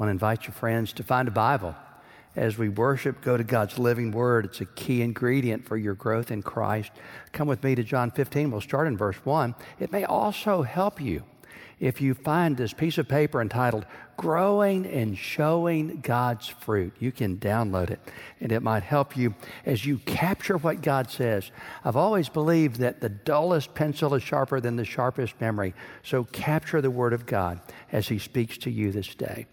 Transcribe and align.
want 0.00 0.08
to 0.08 0.12
invite 0.12 0.44
your 0.44 0.54
friends 0.54 0.94
to 0.94 1.02
find 1.02 1.28
a 1.28 1.30
Bible. 1.30 1.76
As 2.34 2.56
we 2.56 2.70
worship, 2.70 3.20
go 3.20 3.36
to 3.36 3.44
God's 3.44 3.78
living 3.78 4.12
word. 4.12 4.46
It's 4.46 4.62
a 4.62 4.64
key 4.64 5.02
ingredient 5.02 5.66
for 5.66 5.76
your 5.76 5.92
growth 5.92 6.30
in 6.30 6.42
Christ. 6.42 6.90
Come 7.32 7.46
with 7.46 7.62
me 7.62 7.74
to 7.74 7.82
John 7.82 8.10
15. 8.10 8.50
We'll 8.50 8.62
start 8.62 8.88
in 8.88 8.96
verse 8.96 9.18
1. 9.24 9.54
It 9.78 9.92
may 9.92 10.04
also 10.04 10.62
help 10.62 11.02
you 11.02 11.24
if 11.80 12.00
you 12.00 12.14
find 12.14 12.56
this 12.56 12.72
piece 12.72 12.96
of 12.96 13.08
paper 13.08 13.42
entitled 13.42 13.84
Growing 14.16 14.86
and 14.86 15.18
Showing 15.18 16.00
God's 16.00 16.48
Fruit. 16.48 16.94
You 16.98 17.12
can 17.12 17.36
download 17.36 17.90
it, 17.90 18.00
and 18.40 18.52
it 18.52 18.62
might 18.62 18.84
help 18.84 19.18
you 19.18 19.34
as 19.66 19.84
you 19.84 19.98
capture 19.98 20.56
what 20.56 20.80
God 20.80 21.10
says. 21.10 21.50
I've 21.84 21.96
always 21.96 22.30
believed 22.30 22.76
that 22.76 23.02
the 23.02 23.10
dullest 23.10 23.74
pencil 23.74 24.14
is 24.14 24.22
sharper 24.22 24.60
than 24.60 24.76
the 24.76 24.84
sharpest 24.86 25.38
memory. 25.42 25.74
So 26.02 26.24
capture 26.24 26.80
the 26.80 26.90
Word 26.90 27.12
of 27.12 27.26
God 27.26 27.60
as 27.92 28.08
He 28.08 28.18
speaks 28.18 28.56
to 28.58 28.70
you 28.70 28.92
this 28.92 29.14
day. 29.14 29.46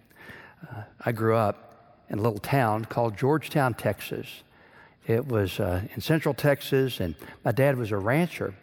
Uh, 0.62 0.84
I 1.06 1.12
grew 1.12 1.36
up 1.36 2.04
in 2.10 2.20
a 2.20 2.22
little 2.22 2.40
town 2.40 2.86
called 2.86 3.18
Georgetown, 3.18 3.74
Texas. 3.74 4.44
It 5.06 5.28
was 5.28 5.60
uh, 5.60 5.84
in 5.96 6.02
central 6.02 6.34
Texas, 6.34 7.00
and 7.00 7.16
my 7.44 7.52
dad 7.52 7.78
was 7.78 7.92
a 7.92 7.98
rancher. 7.98 8.54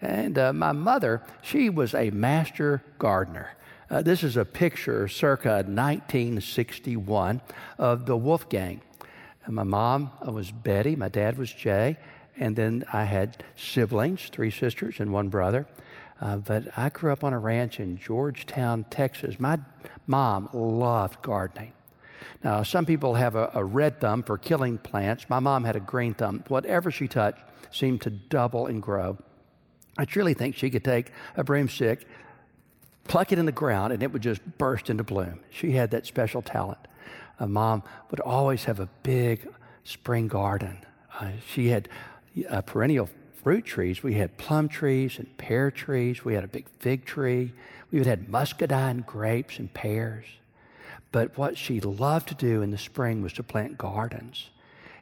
And 0.00 0.36
uh, 0.38 0.52
my 0.52 0.72
mother, 0.72 1.22
she 1.42 1.70
was 1.70 1.94
a 1.94 2.10
master 2.10 2.82
gardener. 2.98 3.54
Uh, 3.90 4.02
this 4.02 4.22
is 4.22 4.36
a 4.36 4.44
picture 4.44 5.08
circa 5.08 5.64
1961 5.66 7.40
of 7.78 8.06
the 8.06 8.16
Wolfgang. 8.16 8.80
And 9.44 9.54
my 9.54 9.62
mom 9.62 10.10
was 10.26 10.50
Betty, 10.50 10.96
my 10.96 11.08
dad 11.08 11.38
was 11.38 11.52
Jay, 11.52 11.98
and 12.36 12.56
then 12.56 12.84
I 12.92 13.04
had 13.04 13.44
siblings, 13.56 14.28
three 14.30 14.50
sisters 14.50 14.96
and 14.98 15.12
one 15.12 15.28
brother. 15.28 15.66
Uh, 16.20 16.36
but 16.36 16.66
I 16.76 16.88
grew 16.88 17.12
up 17.12 17.24
on 17.24 17.32
a 17.32 17.38
ranch 17.38 17.80
in 17.80 17.98
Georgetown, 17.98 18.84
Texas. 18.90 19.40
My 19.40 19.58
mom 20.06 20.48
loved 20.52 21.20
gardening. 21.22 21.72
Now, 22.42 22.62
some 22.62 22.86
people 22.86 23.14
have 23.14 23.34
a, 23.36 23.50
a, 23.54 23.64
red 23.64 24.00
thumb 24.00 24.22
for 24.22 24.38
killing 24.38 24.78
plants. 24.78 25.28
My 25.28 25.40
mom 25.40 25.64
had 25.64 25.76
a 25.76 25.80
green 25.80 26.14
thumb. 26.14 26.44
Whatever 26.48 26.90
she 26.90 27.08
touched 27.08 27.40
seemed 27.70 28.02
to 28.02 28.10
double 28.10 28.66
and 28.66 28.82
grow. 28.82 29.18
I 29.96 30.04
truly 30.04 30.34
think 30.34 30.56
she 30.56 30.70
could 30.70 30.84
take 30.84 31.10
a 31.36 31.44
broomstick, 31.44 32.06
pluck 33.04 33.32
it 33.32 33.38
in 33.38 33.46
the 33.46 33.52
ground, 33.52 33.92
and 33.92 34.02
it 34.02 34.12
would 34.12 34.22
just 34.22 34.42
burst 34.58 34.90
into 34.90 35.04
bloom. 35.04 35.40
She 35.50 35.72
had 35.72 35.90
that 35.92 36.06
special 36.06 36.42
talent. 36.42 36.80
Uh, 37.38 37.46
mom 37.46 37.82
would 38.10 38.20
always 38.20 38.64
have 38.64 38.80
a 38.80 38.88
big 39.02 39.48
spring 39.84 40.28
garden. 40.28 40.78
Uh, 41.18 41.30
she 41.46 41.68
had 41.68 41.88
uh, 42.48 42.62
perennial 42.62 43.08
fruit 43.44 43.66
trees. 43.66 44.02
We 44.02 44.14
had 44.14 44.38
plum 44.38 44.68
trees 44.68 45.18
and 45.18 45.36
pear 45.36 45.70
trees. 45.70 46.24
We 46.24 46.32
had 46.32 46.44
a 46.44 46.48
big 46.48 46.66
fig 46.80 47.04
tree. 47.04 47.52
We 47.92 48.02
had 48.02 48.30
muscadine 48.30 49.04
grapes 49.06 49.58
and 49.58 49.72
pears. 49.72 50.24
But 51.12 51.36
what 51.36 51.58
she 51.58 51.78
loved 51.78 52.28
to 52.28 52.34
do 52.34 52.62
in 52.62 52.70
the 52.70 52.78
spring 52.78 53.22
was 53.22 53.34
to 53.34 53.42
plant 53.42 53.76
gardens. 53.76 54.48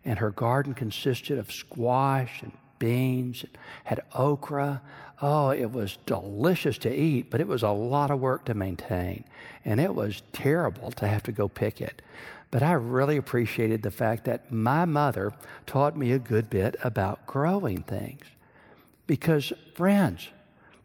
And 0.05 0.19
her 0.19 0.31
garden 0.31 0.75
consisted 0.75 1.39
of 1.39 1.53
squash 1.53 2.43
and 2.43 2.51
beans, 2.81 3.45
and 3.45 3.57
had 3.85 4.03
okra. 4.13 4.83
Oh, 5.25 5.51
it 5.51 5.71
was 5.71 5.99
delicious 6.05 6.79
to 6.79 6.93
eat, 6.93 7.31
but 7.31 7.41
it 7.41 7.47
was 7.47 7.63
a 7.63 7.71
lot 7.71 8.11
of 8.11 8.19
work 8.19 8.45
to 8.47 8.55
maintain. 8.55 9.23
And 9.65 9.81
it 9.81 9.95
was 9.95 10.25
terrible 10.33 10.91
to 10.93 11.07
have 11.07 11.23
to 11.23 11.33
go 11.33 11.47
pick 11.47 11.81
it. 11.81 12.03
But 12.51 12.65
I 12.65 12.73
really 12.73 13.17
appreciated 13.17 13.83
the 13.83 13.93
fact 13.93 14.25
that 14.25 14.51
my 14.51 14.85
mother 14.85 15.33
taught 15.65 15.97
me 15.97 16.11
a 16.11 16.19
good 16.19 16.51
bit 16.51 16.75
about 16.83 17.25
growing 17.25 17.85
things. 17.85 18.25
Because, 19.07 19.53
friends, 19.75 20.29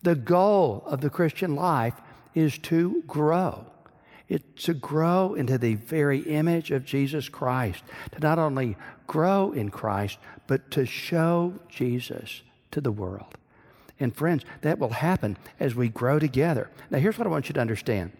the 0.04 0.16
goal 0.16 0.84
of 0.86 1.02
the 1.02 1.10
Christian 1.10 1.56
life 1.56 1.96
is 2.36 2.60
to 2.60 3.04
grow. 3.08 3.66
It's 4.30 4.66
to 4.66 4.76
grow 4.76 5.34
into 5.34 5.58
the 5.58 5.76
very 5.76 6.20
image 6.20 6.70
of 6.70 6.86
Jesus 6.86 7.28
Christ, 7.28 7.84
to 8.12 8.20
not 8.20 8.38
only 8.38 8.78
grow 9.08 9.52
in 9.52 9.72
Christ, 9.72 10.20
but 10.46 10.70
to 10.72 10.86
show 10.86 11.56
Jesus 11.70 12.44
to 12.72 12.82
the 12.82 12.92
world. 12.92 13.36
And 14.00 14.16
friends, 14.16 14.44
that 14.62 14.80
will 14.80 14.90
happen 14.90 15.38
as 15.60 15.76
we 15.76 15.90
grow 15.90 16.20
together. 16.20 16.70
Now, 16.90 17.00
here's 17.00 17.18
what 17.18 17.28
I 17.28 17.32
want 17.32 17.50
you 17.50 17.54
to 17.54 17.62
understand. 17.62 18.12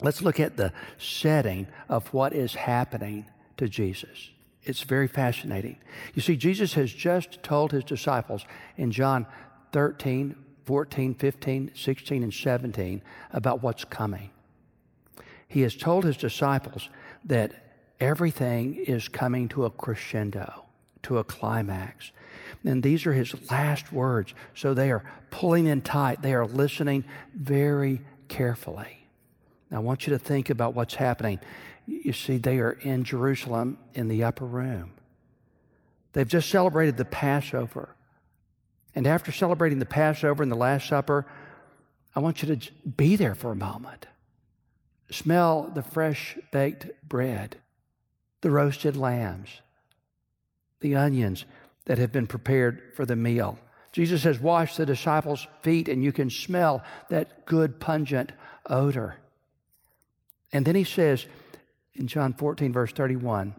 Let's 0.00 0.22
look 0.22 0.40
at 0.40 0.56
the 0.56 0.72
setting 0.98 1.66
of 1.88 2.06
what 2.14 2.32
is 2.32 2.54
happening 2.54 3.26
to 3.58 3.68
Jesus. 3.68 4.30
It's 4.62 4.82
very 4.82 5.08
fascinating. 5.08 5.78
You 6.14 6.22
see, 6.22 6.36
Jesus 6.36 6.74
has 6.74 6.92
just 6.92 7.42
told 7.42 7.72
his 7.72 7.84
disciples 7.84 8.44
in 8.76 8.90
John 8.90 9.26
13, 9.72 10.36
14, 10.64 11.14
15, 11.14 11.72
16, 11.74 12.22
and 12.22 12.32
17 12.32 13.02
about 13.32 13.62
what's 13.62 13.84
coming. 13.84 14.30
He 15.48 15.62
has 15.62 15.74
told 15.74 16.04
his 16.04 16.16
disciples 16.16 16.88
that 17.24 17.52
everything 17.98 18.76
is 18.76 19.08
coming 19.08 19.48
to 19.48 19.64
a 19.64 19.70
crescendo, 19.70 20.64
to 21.04 21.18
a 21.18 21.24
climax. 21.24 22.12
And 22.64 22.82
these 22.82 23.06
are 23.06 23.12
his 23.12 23.50
last 23.50 23.92
words. 23.92 24.34
So 24.54 24.74
they 24.74 24.90
are 24.90 25.04
pulling 25.30 25.66
in 25.66 25.82
tight, 25.82 26.22
they 26.22 26.34
are 26.34 26.46
listening 26.46 27.04
very 27.34 28.00
carefully. 28.28 29.06
Now, 29.70 29.78
I 29.78 29.80
want 29.80 30.06
you 30.06 30.12
to 30.12 30.18
think 30.18 30.50
about 30.50 30.74
what's 30.74 30.94
happening. 30.94 31.38
You 31.86 32.12
see, 32.12 32.36
they 32.36 32.58
are 32.58 32.72
in 32.72 33.04
Jerusalem 33.04 33.78
in 33.94 34.08
the 34.08 34.24
upper 34.24 34.44
room. 34.44 34.92
They've 36.12 36.28
just 36.28 36.50
celebrated 36.50 36.96
the 36.96 37.04
Passover. 37.04 37.94
And 38.94 39.06
after 39.06 39.30
celebrating 39.30 39.78
the 39.78 39.86
Passover 39.86 40.42
and 40.42 40.50
the 40.50 40.56
Last 40.56 40.88
Supper, 40.88 41.26
I 42.14 42.20
want 42.20 42.42
you 42.42 42.56
to 42.56 42.72
be 42.96 43.14
there 43.14 43.36
for 43.36 43.52
a 43.52 43.56
moment. 43.56 44.06
Smell 45.10 45.70
the 45.72 45.82
fresh 45.82 46.36
baked 46.52 46.88
bread, 47.08 47.56
the 48.40 48.50
roasted 48.50 48.96
lambs, 48.96 49.60
the 50.80 50.96
onions 50.96 51.44
that 51.86 51.98
have 51.98 52.12
been 52.12 52.26
prepared 52.26 52.92
for 52.94 53.06
the 53.06 53.16
meal. 53.16 53.58
Jesus 53.92 54.22
has 54.22 54.38
washed 54.38 54.76
the 54.76 54.86
disciples' 54.86 55.46
feet, 55.62 55.88
and 55.88 56.02
you 56.02 56.12
can 56.12 56.30
smell 56.30 56.82
that 57.08 57.44
good, 57.46 57.80
pungent 57.80 58.32
odor. 58.66 59.16
And 60.52 60.64
then 60.64 60.74
he 60.74 60.84
says 60.84 61.26
in 61.94 62.06
John 62.06 62.32
14, 62.32 62.72
verse 62.72 62.92
31, 62.92 63.54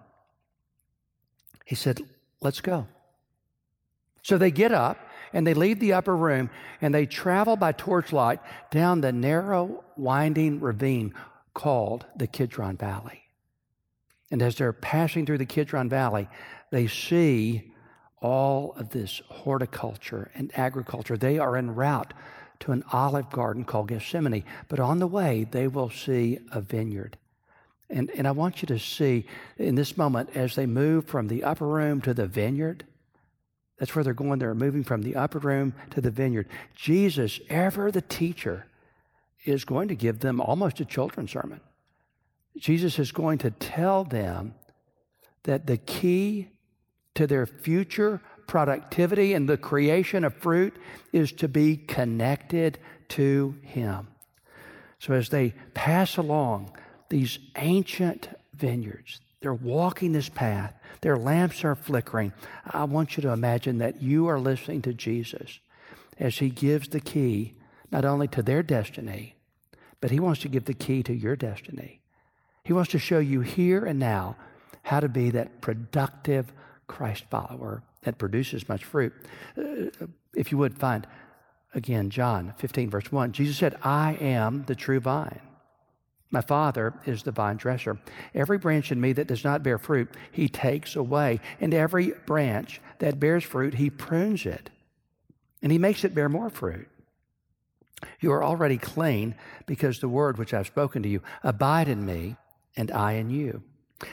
he 1.65 1.75
said, 1.75 2.01
Let's 2.41 2.61
go. 2.61 2.87
So 4.23 4.37
they 4.37 4.51
get 4.51 4.71
up 4.71 4.97
and 5.33 5.45
they 5.45 5.53
leave 5.53 5.79
the 5.79 5.93
upper 5.93 6.15
room 6.15 6.49
and 6.81 6.93
they 6.93 7.05
travel 7.05 7.55
by 7.55 7.71
torchlight 7.71 8.39
down 8.71 9.01
the 9.01 9.11
narrow, 9.11 9.83
winding 9.97 10.59
ravine 10.59 11.13
called 11.53 12.05
the 12.15 12.27
Kidron 12.27 12.77
Valley. 12.77 13.23
And 14.31 14.41
as 14.41 14.55
they're 14.55 14.73
passing 14.73 15.25
through 15.25 15.37
the 15.37 15.45
Kidron 15.45 15.89
Valley, 15.89 16.27
they 16.71 16.87
see 16.87 17.73
all 18.21 18.73
of 18.77 18.89
this 18.89 19.21
horticulture 19.27 20.31
and 20.33 20.51
agriculture. 20.57 21.17
They 21.17 21.37
are 21.37 21.57
en 21.57 21.75
route 21.75 22.13
to 22.61 22.71
an 22.71 22.83
olive 22.93 23.29
garden 23.29 23.65
called 23.65 23.89
Gethsemane, 23.89 24.43
but 24.69 24.79
on 24.79 24.99
the 24.99 25.07
way, 25.07 25.47
they 25.49 25.67
will 25.67 25.89
see 25.89 26.39
a 26.51 26.61
vineyard. 26.61 27.17
And, 27.89 28.09
and 28.11 28.27
I 28.27 28.31
want 28.31 28.61
you 28.61 28.67
to 28.67 28.79
see 28.79 29.25
in 29.57 29.75
this 29.75 29.97
moment 29.97 30.29
as 30.35 30.55
they 30.55 30.65
move 30.65 31.05
from 31.05 31.27
the 31.27 31.43
upper 31.43 31.67
room 31.67 31.99
to 32.01 32.13
the 32.13 32.27
vineyard, 32.27 32.85
that's 33.77 33.95
where 33.95 34.03
they're 34.03 34.13
going. 34.13 34.37
They're 34.39 34.53
moving 34.53 34.83
from 34.83 35.01
the 35.01 35.15
upper 35.15 35.39
room 35.39 35.73
to 35.89 36.01
the 36.01 36.11
vineyard. 36.11 36.47
Jesus, 36.75 37.39
ever 37.49 37.91
the 37.91 38.01
teacher, 38.01 38.67
is 39.43 39.65
going 39.65 39.87
to 39.87 39.95
give 39.95 40.19
them 40.19 40.39
almost 40.39 40.79
a 40.79 40.85
children's 40.85 41.31
sermon. 41.31 41.59
Jesus 42.57 42.99
is 42.99 43.11
going 43.11 43.37
to 43.39 43.51
tell 43.51 44.03
them 44.03 44.55
that 45.43 45.67
the 45.67 45.77
key 45.77 46.49
to 47.15 47.27
their 47.27 47.45
future 47.45 48.21
productivity 48.47 49.33
and 49.33 49.47
the 49.47 49.57
creation 49.57 50.23
of 50.23 50.33
fruit 50.35 50.75
is 51.11 51.31
to 51.31 51.47
be 51.47 51.77
connected 51.77 52.77
to 53.09 53.55
Him. 53.61 54.07
So 54.99 55.13
as 55.13 55.29
they 55.29 55.53
pass 55.73 56.17
along 56.17 56.75
these 57.09 57.39
ancient 57.55 58.29
vineyards, 58.53 59.19
they're 59.41 59.53
walking 59.53 60.11
this 60.11 60.29
path, 60.29 60.73
their 61.01 61.17
lamps 61.17 61.63
are 61.63 61.75
flickering. 61.75 62.33
I 62.65 62.83
want 62.83 63.17
you 63.17 63.23
to 63.23 63.29
imagine 63.29 63.79
that 63.79 64.01
you 64.01 64.27
are 64.27 64.39
listening 64.39 64.83
to 64.83 64.93
Jesus 64.93 65.59
as 66.19 66.37
He 66.37 66.49
gives 66.49 66.89
the 66.89 66.99
key 66.99 67.55
not 67.91 68.05
only 68.05 68.27
to 68.29 68.43
their 68.43 68.61
destiny, 68.61 69.35
but 69.99 70.11
He 70.11 70.19
wants 70.19 70.41
to 70.41 70.49
give 70.49 70.65
the 70.65 70.73
key 70.73 71.01
to 71.03 71.13
your 71.13 71.35
destiny. 71.35 72.00
He 72.63 72.73
wants 72.73 72.91
to 72.91 72.99
show 72.99 73.19
you 73.19 73.41
here 73.41 73.85
and 73.85 73.99
now 73.99 74.35
how 74.83 74.99
to 74.99 75.09
be 75.09 75.31
that 75.31 75.61
productive 75.61 76.51
Christ 76.87 77.25
follower 77.29 77.83
that 78.03 78.17
produces 78.17 78.67
much 78.67 78.83
fruit. 78.83 79.13
Uh, 79.57 80.07
if 80.35 80.51
you 80.51 80.57
would 80.57 80.77
find 80.77 81.07
again 81.73 82.09
John 82.09 82.53
15, 82.57 82.89
verse 82.89 83.11
1, 83.11 83.31
Jesus 83.31 83.57
said, 83.57 83.77
I 83.83 84.13
am 84.13 84.63
the 84.67 84.75
true 84.75 84.99
vine. 84.99 85.41
My 86.31 86.41
Father 86.41 86.93
is 87.05 87.23
the 87.23 87.31
vine 87.31 87.57
dresser. 87.57 87.99
Every 88.33 88.57
branch 88.57 88.91
in 88.91 89.01
me 89.01 89.11
that 89.13 89.27
does 89.27 89.43
not 89.43 89.63
bear 89.63 89.77
fruit, 89.77 90.09
he 90.31 90.47
takes 90.47 90.95
away. 90.95 91.41
And 91.59 91.73
every 91.73 92.13
branch 92.25 92.81
that 92.99 93.19
bears 93.19 93.43
fruit, 93.43 93.73
he 93.73 93.89
prunes 93.89 94.45
it. 94.45 94.69
And 95.61 95.71
he 95.71 95.77
makes 95.77 96.05
it 96.05 96.15
bear 96.15 96.29
more 96.29 96.49
fruit. 96.49 96.87
You 98.21 98.31
are 98.31 98.43
already 98.43 98.77
clean 98.77 99.35
because 99.65 99.99
the 99.99 100.09
word 100.09 100.37
which 100.37 100.53
I've 100.53 100.67
spoken 100.67 101.03
to 101.03 101.09
you 101.09 101.21
abide 101.43 101.89
in 101.89 102.05
me, 102.05 102.37
and 102.75 102.91
I 102.91 103.13
in 103.13 103.29
you. 103.29 103.63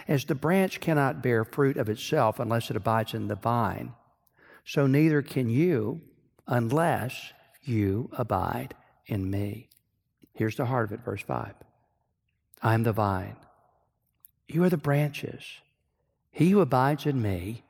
As 0.06 0.24
the 0.24 0.34
branch 0.34 0.80
cannot 0.80 1.22
bear 1.22 1.44
fruit 1.44 1.76
of 1.76 1.88
itself 1.88 2.38
unless 2.38 2.70
it 2.70 2.76
abides 2.76 3.14
in 3.14 3.28
the 3.28 3.34
vine, 3.34 3.94
so 4.64 4.86
neither 4.86 5.22
can 5.22 5.48
you 5.48 6.02
unless 6.46 7.32
you 7.62 8.10
abide 8.12 8.74
in 9.06 9.30
me. 9.30 9.68
Here's 10.34 10.56
the 10.56 10.66
heart 10.66 10.86
of 10.86 10.92
it, 10.92 11.04
verse 11.04 11.22
5. 11.22 11.54
I 12.62 12.74
am 12.74 12.82
the 12.82 12.92
vine. 12.92 13.36
You 14.46 14.64
are 14.64 14.70
the 14.70 14.76
branches. 14.76 15.44
He 16.30 16.50
who 16.50 16.60
abides 16.60 17.06
in 17.06 17.20
me 17.22 17.64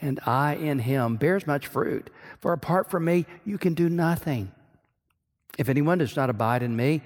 and 0.00 0.20
I 0.26 0.54
in 0.54 0.80
him 0.80 1.16
bears 1.16 1.46
much 1.46 1.66
fruit, 1.66 2.10
for 2.40 2.52
apart 2.52 2.90
from 2.90 3.04
me 3.04 3.26
you 3.44 3.58
can 3.58 3.74
do 3.74 3.88
nothing. 3.88 4.52
If 5.56 5.68
anyone 5.68 5.98
does 5.98 6.16
not 6.16 6.30
abide 6.30 6.62
in 6.62 6.76
me, 6.76 7.02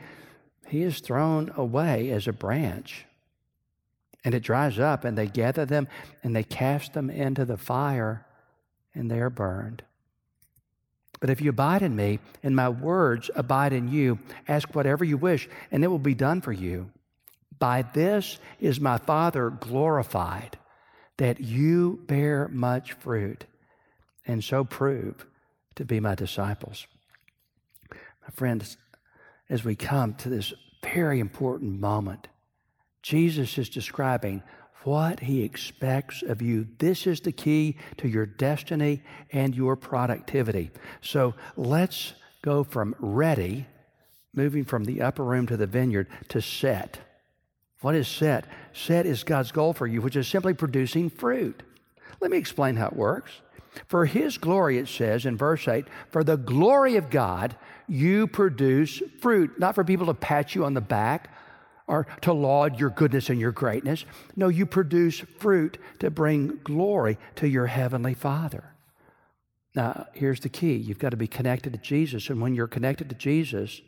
he 0.66 0.82
is 0.82 1.00
thrown 1.00 1.52
away 1.56 2.10
as 2.10 2.26
a 2.26 2.32
branch 2.32 3.06
and 4.24 4.34
it 4.34 4.42
dries 4.42 4.78
up, 4.78 5.04
and 5.04 5.16
they 5.16 5.26
gather 5.26 5.64
them 5.64 5.88
and 6.22 6.34
they 6.34 6.42
cast 6.44 6.92
them 6.92 7.10
into 7.10 7.44
the 7.44 7.56
fire, 7.56 8.26
and 8.94 9.10
they 9.10 9.20
are 9.20 9.30
burned. 9.30 9.82
But 11.20 11.30
if 11.30 11.40
you 11.40 11.50
abide 11.50 11.82
in 11.82 11.96
me, 11.96 12.20
and 12.42 12.54
my 12.54 12.68
words 12.68 13.30
abide 13.34 13.72
in 13.72 13.88
you, 13.88 14.18
ask 14.46 14.74
whatever 14.74 15.04
you 15.04 15.16
wish, 15.16 15.48
and 15.70 15.82
it 15.82 15.88
will 15.88 15.98
be 15.98 16.14
done 16.14 16.40
for 16.40 16.52
you. 16.52 16.90
By 17.58 17.82
this 17.82 18.38
is 18.60 18.80
my 18.80 18.98
Father 18.98 19.50
glorified, 19.50 20.58
that 21.16 21.40
you 21.40 22.00
bear 22.06 22.48
much 22.48 22.92
fruit, 22.92 23.46
and 24.26 24.44
so 24.44 24.62
prove 24.62 25.26
to 25.74 25.84
be 25.84 25.98
my 25.98 26.14
disciples. 26.14 26.86
My 27.90 28.30
friends, 28.32 28.76
as 29.50 29.64
we 29.64 29.74
come 29.74 30.14
to 30.14 30.28
this 30.28 30.52
very 30.84 31.18
important 31.18 31.80
moment, 31.80 32.28
Jesus 33.02 33.58
is 33.58 33.68
describing 33.68 34.42
what 34.84 35.20
he 35.20 35.42
expects 35.42 36.22
of 36.22 36.40
you. 36.40 36.66
This 36.78 37.06
is 37.06 37.20
the 37.20 37.32
key 37.32 37.76
to 37.98 38.08
your 38.08 38.26
destiny 38.26 39.02
and 39.32 39.54
your 39.54 39.76
productivity. 39.76 40.70
So 41.00 41.34
let's 41.56 42.14
go 42.42 42.64
from 42.64 42.94
ready, 42.98 43.66
moving 44.34 44.64
from 44.64 44.84
the 44.84 45.02
upper 45.02 45.24
room 45.24 45.46
to 45.48 45.56
the 45.56 45.66
vineyard, 45.66 46.08
to 46.28 46.40
set. 46.40 46.98
What 47.80 47.94
is 47.94 48.08
set? 48.08 48.46
Set 48.72 49.06
is 49.06 49.24
God's 49.24 49.52
goal 49.52 49.72
for 49.72 49.86
you, 49.86 50.00
which 50.00 50.16
is 50.16 50.26
simply 50.26 50.54
producing 50.54 51.10
fruit. 51.10 51.62
Let 52.20 52.30
me 52.30 52.38
explain 52.38 52.76
how 52.76 52.86
it 52.86 52.96
works. 52.96 53.32
For 53.86 54.06
his 54.06 54.38
glory, 54.38 54.78
it 54.78 54.88
says 54.88 55.26
in 55.26 55.36
verse 55.36 55.68
8, 55.68 55.84
for 56.10 56.24
the 56.24 56.36
glory 56.36 56.96
of 56.96 57.10
God, 57.10 57.56
you 57.86 58.26
produce 58.26 59.02
fruit, 59.20 59.58
not 59.58 59.74
for 59.74 59.84
people 59.84 60.06
to 60.06 60.14
pat 60.14 60.54
you 60.54 60.64
on 60.64 60.74
the 60.74 60.80
back 60.80 61.30
or 61.88 62.06
to 62.20 62.32
laud 62.32 62.78
your 62.78 62.90
goodness 62.90 63.30
and 63.30 63.40
your 63.40 63.50
greatness. 63.50 64.04
No, 64.36 64.48
you 64.48 64.66
produce 64.66 65.20
fruit 65.38 65.78
to 65.98 66.10
bring 66.10 66.60
glory 66.62 67.18
to 67.36 67.48
your 67.48 67.66
heavenly 67.66 68.14
Father. 68.14 68.74
Now, 69.74 70.06
here's 70.12 70.40
the 70.40 70.48
key 70.48 70.74
you've 70.74 70.98
got 70.98 71.10
to 71.10 71.16
be 71.16 71.26
connected 71.26 71.72
to 71.72 71.78
Jesus. 71.78 72.28
And 72.28 72.40
when 72.40 72.54
you're 72.54 72.68
connected 72.68 73.08
to 73.08 73.14
Jesus, 73.14 73.80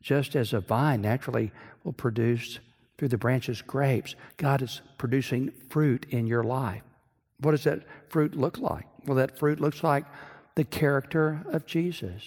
just 0.00 0.36
as 0.36 0.52
a 0.52 0.60
vine 0.60 1.02
naturally 1.02 1.50
will 1.82 1.92
produce 1.92 2.60
through 2.96 3.08
the 3.08 3.18
branches 3.18 3.62
grapes, 3.62 4.14
God 4.36 4.62
is 4.62 4.80
producing 4.96 5.50
fruit 5.68 6.06
in 6.10 6.26
your 6.26 6.44
life. 6.44 6.82
What 7.40 7.50
does 7.52 7.64
that 7.64 7.82
fruit 8.08 8.34
look 8.34 8.58
like? 8.58 8.86
Well, 9.06 9.16
that 9.16 9.38
fruit 9.38 9.60
looks 9.60 9.82
like 9.82 10.04
the 10.54 10.64
character 10.64 11.42
of 11.46 11.66
Jesus. 11.66 12.22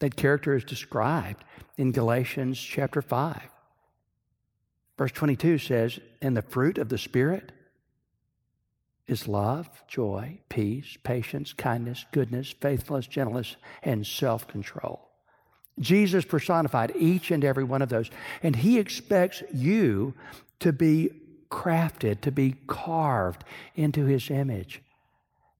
That 0.00 0.16
character 0.16 0.56
is 0.56 0.64
described 0.64 1.44
in 1.76 1.92
Galatians 1.92 2.60
chapter 2.60 3.00
5. 3.00 3.51
Verse 4.98 5.12
22 5.12 5.58
says, 5.58 5.98
And 6.20 6.36
the 6.36 6.42
fruit 6.42 6.78
of 6.78 6.88
the 6.88 6.98
Spirit 6.98 7.52
is 9.06 9.28
love, 9.28 9.68
joy, 9.88 10.38
peace, 10.48 10.96
patience, 11.02 11.52
kindness, 11.52 12.04
goodness, 12.12 12.52
faithfulness, 12.52 13.06
gentleness, 13.06 13.56
and 13.82 14.06
self 14.06 14.46
control. 14.46 15.08
Jesus 15.80 16.24
personified 16.24 16.92
each 16.96 17.30
and 17.30 17.44
every 17.44 17.64
one 17.64 17.82
of 17.82 17.88
those. 17.88 18.10
And 18.42 18.56
he 18.56 18.78
expects 18.78 19.42
you 19.52 20.14
to 20.60 20.72
be 20.72 21.10
crafted, 21.50 22.20
to 22.22 22.30
be 22.30 22.56
carved 22.66 23.44
into 23.74 24.04
his 24.04 24.30
image. 24.30 24.82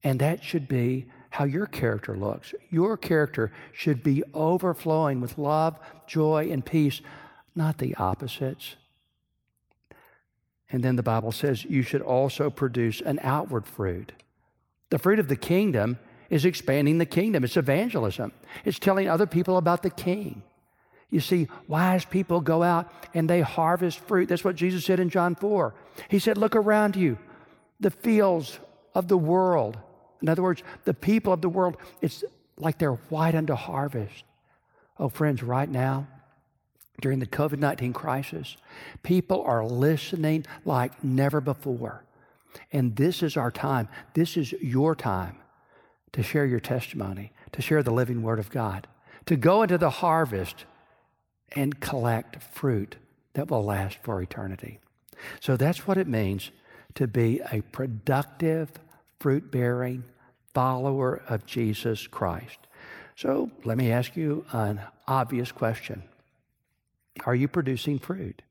And 0.04 0.20
that 0.20 0.42
should 0.42 0.68
be 0.68 1.06
how 1.30 1.44
your 1.44 1.66
character 1.66 2.16
looks. 2.16 2.54
Your 2.70 2.96
character 2.96 3.52
should 3.72 4.02
be 4.02 4.22
overflowing 4.34 5.20
with 5.20 5.38
love, 5.38 5.78
joy, 6.06 6.50
and 6.50 6.64
peace, 6.64 7.00
not 7.54 7.78
the 7.78 7.94
opposites. 7.94 8.76
And 10.72 10.82
then 10.82 10.96
the 10.96 11.02
Bible 11.02 11.32
says 11.32 11.64
you 11.64 11.82
should 11.82 12.00
also 12.00 12.50
produce 12.50 13.02
an 13.02 13.20
outward 13.22 13.66
fruit. 13.66 14.12
The 14.88 14.98
fruit 14.98 15.18
of 15.18 15.28
the 15.28 15.36
kingdom 15.36 15.98
is 16.30 16.46
expanding 16.46 16.96
the 16.96 17.06
kingdom, 17.06 17.44
it's 17.44 17.58
evangelism, 17.58 18.32
it's 18.64 18.78
telling 18.78 19.06
other 19.06 19.26
people 19.26 19.58
about 19.58 19.82
the 19.82 19.90
king. 19.90 20.42
You 21.10 21.20
see, 21.20 21.48
wise 21.68 22.06
people 22.06 22.40
go 22.40 22.62
out 22.62 22.90
and 23.12 23.28
they 23.28 23.42
harvest 23.42 23.98
fruit. 24.00 24.30
That's 24.30 24.44
what 24.44 24.56
Jesus 24.56 24.82
said 24.82 24.98
in 24.98 25.10
John 25.10 25.34
4. 25.34 25.74
He 26.08 26.18
said, 26.18 26.38
Look 26.38 26.56
around 26.56 26.96
you, 26.96 27.18
the 27.80 27.90
fields 27.90 28.58
of 28.94 29.08
the 29.08 29.18
world. 29.18 29.76
In 30.22 30.30
other 30.30 30.42
words, 30.42 30.62
the 30.84 30.94
people 30.94 31.34
of 31.34 31.42
the 31.42 31.50
world, 31.50 31.76
it's 32.00 32.24
like 32.56 32.78
they're 32.78 32.94
white 33.10 33.34
unto 33.34 33.54
harvest. 33.54 34.24
Oh, 34.98 35.10
friends, 35.10 35.42
right 35.42 35.68
now, 35.68 36.06
during 37.02 37.18
the 37.18 37.26
COVID 37.26 37.58
19 37.58 37.92
crisis. 37.92 38.56
People 39.02 39.42
are 39.42 39.66
listening 39.66 40.46
like 40.64 41.04
never 41.04 41.42
before. 41.42 42.04
And 42.72 42.96
this 42.96 43.22
is 43.22 43.36
our 43.36 43.50
time. 43.50 43.88
This 44.14 44.36
is 44.36 44.52
your 44.52 44.94
time 44.94 45.36
to 46.12 46.22
share 46.22 46.46
your 46.46 46.60
testimony, 46.60 47.32
to 47.52 47.60
share 47.60 47.82
the 47.82 47.90
living 47.90 48.22
Word 48.22 48.38
of 48.38 48.50
God, 48.50 48.86
to 49.26 49.36
go 49.36 49.62
into 49.62 49.78
the 49.78 49.90
harvest 49.90 50.64
and 51.54 51.80
collect 51.80 52.42
fruit 52.42 52.96
that 53.34 53.50
will 53.50 53.64
last 53.64 53.98
for 54.02 54.20
eternity. 54.22 54.78
So 55.40 55.56
that's 55.56 55.86
what 55.86 55.98
it 55.98 56.08
means 56.08 56.50
to 56.94 57.06
be 57.06 57.40
a 57.50 57.62
productive, 57.62 58.70
fruit 59.20 59.50
bearing 59.50 60.04
follower 60.52 61.22
of 61.28 61.46
Jesus 61.46 62.06
Christ. 62.06 62.58
So 63.16 63.50
let 63.64 63.78
me 63.78 63.90
ask 63.90 64.16
you 64.16 64.44
an 64.52 64.80
obvious 65.06 65.52
question 65.52 66.02
are 67.24 67.34
you 67.34 67.48
producing 67.48 67.98
fruit? 67.98 68.42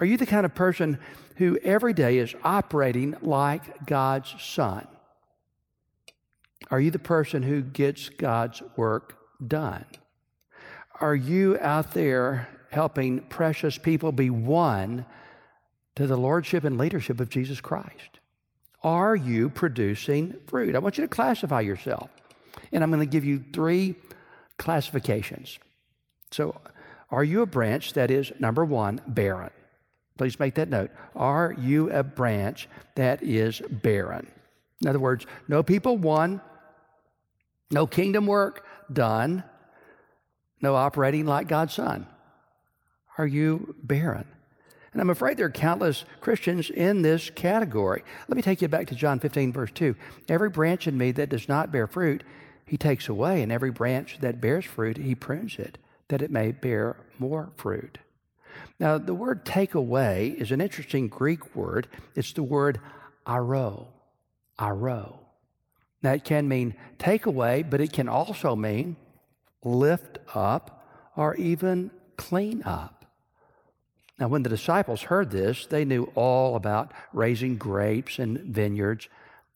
Are 0.00 0.06
you 0.06 0.16
the 0.16 0.26
kind 0.26 0.46
of 0.46 0.54
person 0.54 0.98
who 1.36 1.58
every 1.58 1.92
day 1.92 2.18
is 2.18 2.34
operating 2.42 3.16
like 3.20 3.86
God's 3.86 4.34
son? 4.40 4.86
Are 6.70 6.80
you 6.80 6.90
the 6.90 6.98
person 6.98 7.42
who 7.42 7.62
gets 7.62 8.08
God's 8.08 8.62
work 8.76 9.18
done? 9.46 9.84
Are 11.00 11.14
you 11.14 11.58
out 11.60 11.92
there 11.92 12.48
helping 12.70 13.20
precious 13.20 13.78
people 13.78 14.12
be 14.12 14.30
won 14.30 15.04
to 15.96 16.06
the 16.06 16.16
lordship 16.16 16.64
and 16.64 16.78
leadership 16.78 17.20
of 17.20 17.28
Jesus 17.28 17.60
Christ? 17.60 18.20
Are 18.82 19.16
you 19.16 19.50
producing 19.50 20.36
fruit? 20.46 20.74
I 20.74 20.78
want 20.78 20.96
you 20.96 21.04
to 21.04 21.08
classify 21.08 21.60
yourself. 21.60 22.10
And 22.72 22.82
I'm 22.82 22.90
going 22.90 23.00
to 23.00 23.06
give 23.06 23.24
you 23.24 23.44
three 23.52 23.96
classifications. 24.58 25.58
So 26.30 26.60
are 27.10 27.24
you 27.24 27.42
a 27.42 27.46
branch 27.46 27.94
that 27.94 28.10
is, 28.10 28.32
number 28.38 28.64
one, 28.64 29.00
barren? 29.06 29.50
Please 30.16 30.38
make 30.38 30.54
that 30.54 30.68
note. 30.68 30.90
Are 31.16 31.54
you 31.58 31.90
a 31.90 32.02
branch 32.02 32.68
that 32.94 33.22
is 33.22 33.60
barren? 33.68 34.28
In 34.80 34.88
other 34.88 34.98
words, 34.98 35.26
no 35.48 35.62
people 35.62 35.96
won, 35.96 36.40
no 37.70 37.86
kingdom 37.86 38.26
work 38.26 38.64
done, 38.92 39.42
no 40.60 40.74
operating 40.76 41.26
like 41.26 41.48
God's 41.48 41.74
Son. 41.74 42.06
Are 43.18 43.26
you 43.26 43.74
barren? 43.82 44.26
And 44.92 45.00
I'm 45.00 45.10
afraid 45.10 45.36
there 45.36 45.46
are 45.46 45.50
countless 45.50 46.04
Christians 46.20 46.70
in 46.70 47.02
this 47.02 47.30
category. 47.30 48.02
Let 48.28 48.36
me 48.36 48.42
take 48.42 48.60
you 48.60 48.68
back 48.68 48.88
to 48.88 48.94
John 48.94 49.20
15, 49.20 49.52
verse 49.52 49.70
2. 49.72 49.94
Every 50.28 50.50
branch 50.50 50.86
in 50.86 50.98
me 50.98 51.12
that 51.12 51.28
does 51.28 51.48
not 51.48 51.72
bear 51.72 51.86
fruit, 51.86 52.24
he 52.66 52.76
takes 52.76 53.08
away, 53.08 53.42
and 53.42 53.50
every 53.50 53.70
branch 53.70 54.18
that 54.20 54.40
bears 54.40 54.64
fruit, 54.64 54.96
he 54.96 55.14
prunes 55.14 55.58
it 55.58 55.78
that 56.10 56.22
it 56.22 56.30
may 56.30 56.52
bear 56.52 56.96
more 57.18 57.50
fruit. 57.56 57.98
Now, 58.78 58.98
the 58.98 59.14
word 59.14 59.44
take 59.44 59.74
away 59.74 60.34
is 60.38 60.52
an 60.52 60.60
interesting 60.60 61.08
Greek 61.08 61.54
word. 61.56 61.88
It's 62.14 62.32
the 62.32 62.42
word 62.42 62.80
aro, 63.26 63.88
aro. 64.58 65.18
Now, 66.02 66.12
it 66.12 66.24
can 66.24 66.48
mean 66.48 66.74
take 66.98 67.26
away, 67.26 67.62
but 67.62 67.80
it 67.80 67.92
can 67.92 68.08
also 68.08 68.54
mean 68.54 68.96
lift 69.62 70.18
up 70.34 70.84
or 71.16 71.34
even 71.36 71.90
clean 72.16 72.62
up. 72.62 73.04
Now, 74.18 74.28
when 74.28 74.42
the 74.42 74.50
disciples 74.50 75.02
heard 75.02 75.30
this, 75.30 75.66
they 75.66 75.84
knew 75.84 76.12
all 76.14 76.56
about 76.56 76.92
raising 77.12 77.56
grapes 77.56 78.18
and 78.18 78.38
vineyards. 78.40 79.08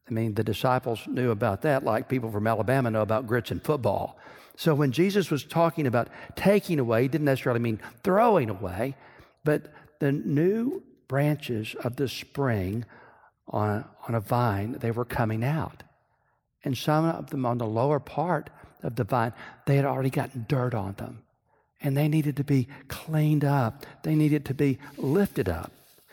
I 0.08 0.12
mean, 0.12 0.34
the 0.34 0.44
disciples 0.44 1.06
knew 1.06 1.30
about 1.30 1.62
that 1.62 1.84
like 1.84 2.08
people 2.08 2.30
from 2.30 2.46
Alabama 2.46 2.90
know 2.90 3.02
about 3.02 3.26
grits 3.26 3.50
and 3.50 3.62
football. 3.62 4.18
So 4.56 4.74
when 4.74 4.92
Jesus 4.92 5.30
was 5.30 5.44
talking 5.44 5.86
about 5.86 6.08
taking 6.36 6.78
away, 6.78 7.02
he 7.02 7.08
didn't 7.08 7.24
necessarily 7.24 7.60
mean 7.60 7.80
throwing 8.02 8.50
away, 8.50 8.94
but 9.42 9.72
the 9.98 10.12
new 10.12 10.82
branches 11.08 11.74
of 11.82 11.96
the 11.96 12.08
spring 12.08 12.84
on 13.48 13.68
a, 13.68 13.90
on 14.08 14.14
a 14.14 14.20
vine, 14.20 14.72
they 14.80 14.90
were 14.90 15.04
coming 15.04 15.44
out. 15.44 15.82
And 16.62 16.76
some 16.76 17.04
of 17.04 17.30
them 17.30 17.44
on 17.44 17.58
the 17.58 17.66
lower 17.66 18.00
part 18.00 18.50
of 18.82 18.96
the 18.96 19.04
vine, 19.04 19.32
they 19.66 19.76
had 19.76 19.84
already 19.84 20.10
gotten 20.10 20.46
dirt 20.48 20.74
on 20.74 20.94
them. 20.94 21.22
And 21.82 21.96
they 21.96 22.08
needed 22.08 22.36
to 22.38 22.44
be 22.44 22.68
cleaned 22.88 23.44
up. 23.44 23.84
They 24.02 24.14
needed 24.14 24.46
to 24.46 24.54
be 24.54 24.78
lifted 24.96 25.48
up. 25.48 25.72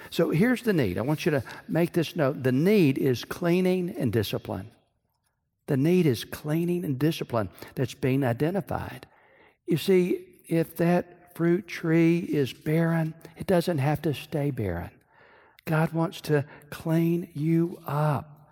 So 0.09 0.31
here's 0.31 0.63
the 0.63 0.73
need. 0.73 0.97
I 0.97 1.01
want 1.01 1.25
you 1.25 1.31
to 1.31 1.43
make 1.67 1.93
this 1.93 2.15
note. 2.15 2.43
The 2.43 2.51
need 2.51 2.97
is 2.97 3.23
cleaning 3.23 3.95
and 3.97 4.11
discipline. 4.11 4.71
The 5.67 5.77
need 5.77 6.05
is 6.05 6.23
cleaning 6.23 6.83
and 6.83 6.99
discipline 6.99 7.49
that's 7.75 7.93
being 7.93 8.23
identified. 8.23 9.07
You 9.67 9.77
see, 9.77 10.25
if 10.47 10.75
that 10.77 11.35
fruit 11.35 11.67
tree 11.67 12.19
is 12.19 12.53
barren, 12.53 13.13
it 13.37 13.47
doesn't 13.47 13.77
have 13.77 14.01
to 14.03 14.13
stay 14.13 14.51
barren. 14.51 14.91
God 15.65 15.93
wants 15.93 16.21
to 16.21 16.45
clean 16.69 17.29
you 17.33 17.79
up. 17.85 18.51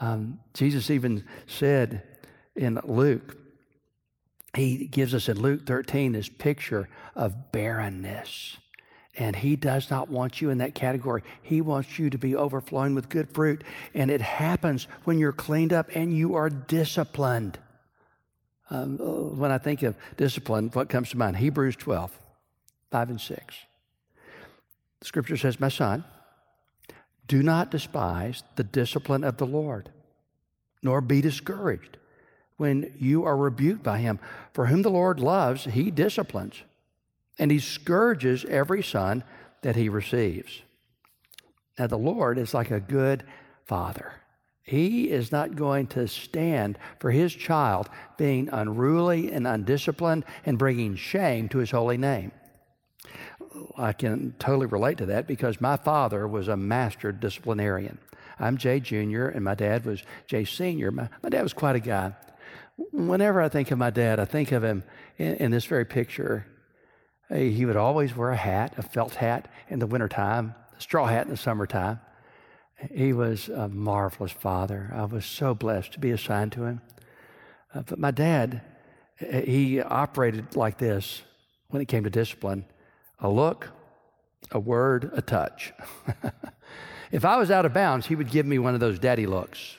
Um, 0.00 0.40
Jesus 0.54 0.90
even 0.90 1.24
said 1.46 2.02
in 2.54 2.80
Luke, 2.84 3.36
he 4.54 4.86
gives 4.86 5.14
us 5.14 5.28
in 5.28 5.40
Luke 5.40 5.66
13 5.66 6.12
this 6.12 6.28
picture 6.28 6.88
of 7.14 7.52
barrenness. 7.52 8.56
And 9.18 9.34
he 9.34 9.56
does 9.56 9.90
not 9.90 10.08
want 10.08 10.40
you 10.40 10.48
in 10.50 10.58
that 10.58 10.76
category. 10.76 11.24
He 11.42 11.60
wants 11.60 11.98
you 11.98 12.08
to 12.08 12.16
be 12.16 12.36
overflowing 12.36 12.94
with 12.94 13.08
good 13.08 13.28
fruit. 13.28 13.64
And 13.92 14.12
it 14.12 14.20
happens 14.20 14.86
when 15.04 15.18
you're 15.18 15.32
cleaned 15.32 15.72
up 15.72 15.90
and 15.92 16.16
you 16.16 16.36
are 16.36 16.48
disciplined. 16.48 17.58
Um, 18.70 18.96
when 19.36 19.50
I 19.50 19.58
think 19.58 19.82
of 19.82 19.96
discipline, 20.16 20.70
what 20.72 20.88
comes 20.88 21.10
to 21.10 21.18
mind? 21.18 21.36
Hebrews 21.36 21.74
12, 21.76 22.16
5 22.92 23.10
and 23.10 23.20
6. 23.20 23.56
The 25.00 25.06
scripture 25.06 25.36
says, 25.36 25.58
My 25.58 25.68
son, 25.68 26.04
do 27.26 27.42
not 27.42 27.72
despise 27.72 28.44
the 28.54 28.64
discipline 28.64 29.24
of 29.24 29.38
the 29.38 29.46
Lord, 29.46 29.90
nor 30.80 31.00
be 31.00 31.20
discouraged 31.20 31.96
when 32.56 32.92
you 32.98 33.24
are 33.24 33.36
rebuked 33.36 33.82
by 33.82 33.98
him. 33.98 34.20
For 34.52 34.66
whom 34.66 34.82
the 34.82 34.90
Lord 34.90 35.18
loves, 35.18 35.64
he 35.64 35.90
disciplines 35.90 36.62
and 37.38 37.50
he 37.50 37.58
scourges 37.58 38.44
every 38.46 38.82
son 38.82 39.24
that 39.62 39.76
he 39.76 39.88
receives. 39.88 40.62
Now, 41.78 41.86
the 41.86 41.98
Lord 41.98 42.38
is 42.38 42.54
like 42.54 42.70
a 42.70 42.80
good 42.80 43.24
father. 43.66 44.12
He 44.62 45.10
is 45.10 45.32
not 45.32 45.56
going 45.56 45.86
to 45.88 46.06
stand 46.08 46.78
for 46.98 47.10
his 47.10 47.32
child 47.32 47.88
being 48.18 48.50
unruly 48.52 49.32
and 49.32 49.46
undisciplined 49.46 50.24
and 50.44 50.58
bringing 50.58 50.94
shame 50.94 51.48
to 51.50 51.58
his 51.58 51.70
holy 51.70 51.96
name. 51.96 52.32
I 53.76 53.92
can 53.92 54.34
totally 54.38 54.66
relate 54.66 54.98
to 54.98 55.06
that 55.06 55.26
because 55.26 55.60
my 55.60 55.76
father 55.76 56.28
was 56.28 56.48
a 56.48 56.56
master 56.56 57.12
disciplinarian. 57.12 57.98
I'm 58.38 58.56
Jay 58.56 58.78
Jr., 58.78 59.26
and 59.28 59.42
my 59.42 59.54
dad 59.54 59.84
was 59.84 60.02
Jay 60.26 60.44
Sr. 60.44 60.90
My, 60.90 61.08
my 61.22 61.28
dad 61.28 61.42
was 61.42 61.52
quite 61.52 61.76
a 61.76 61.80
guy. 61.80 62.12
Whenever 62.92 63.40
I 63.40 63.48
think 63.48 63.70
of 63.70 63.78
my 63.78 63.90
dad, 63.90 64.20
I 64.20 64.24
think 64.24 64.52
of 64.52 64.62
him 64.62 64.84
in, 65.16 65.34
in 65.36 65.50
this 65.50 65.64
very 65.64 65.84
picture. 65.84 66.46
He 67.30 67.66
would 67.66 67.76
always 67.76 68.16
wear 68.16 68.30
a 68.30 68.36
hat, 68.36 68.74
a 68.78 68.82
felt 68.82 69.16
hat 69.16 69.48
in 69.68 69.80
the 69.80 69.86
wintertime, 69.86 70.54
a 70.76 70.80
straw 70.80 71.06
hat 71.06 71.26
in 71.26 71.30
the 71.30 71.36
summertime. 71.36 72.00
He 72.92 73.12
was 73.12 73.48
a 73.48 73.68
marvelous 73.68 74.32
father. 74.32 74.90
I 74.94 75.04
was 75.04 75.26
so 75.26 75.54
blessed 75.54 75.92
to 75.92 75.98
be 75.98 76.10
assigned 76.10 76.52
to 76.52 76.64
him. 76.64 76.80
Uh, 77.74 77.82
but 77.82 77.98
my 77.98 78.10
dad, 78.10 78.62
he 79.18 79.80
operated 79.80 80.56
like 80.56 80.78
this 80.78 81.22
when 81.68 81.82
it 81.82 81.88
came 81.88 82.04
to 82.04 82.10
discipline 82.10 82.64
a 83.18 83.28
look, 83.28 83.70
a 84.52 84.60
word, 84.60 85.10
a 85.12 85.20
touch. 85.20 85.72
if 87.12 87.24
I 87.24 87.36
was 87.36 87.50
out 87.50 87.66
of 87.66 87.74
bounds, 87.74 88.06
he 88.06 88.14
would 88.14 88.30
give 88.30 88.46
me 88.46 88.58
one 88.58 88.74
of 88.74 88.80
those 88.80 88.98
daddy 88.98 89.26
looks. 89.26 89.76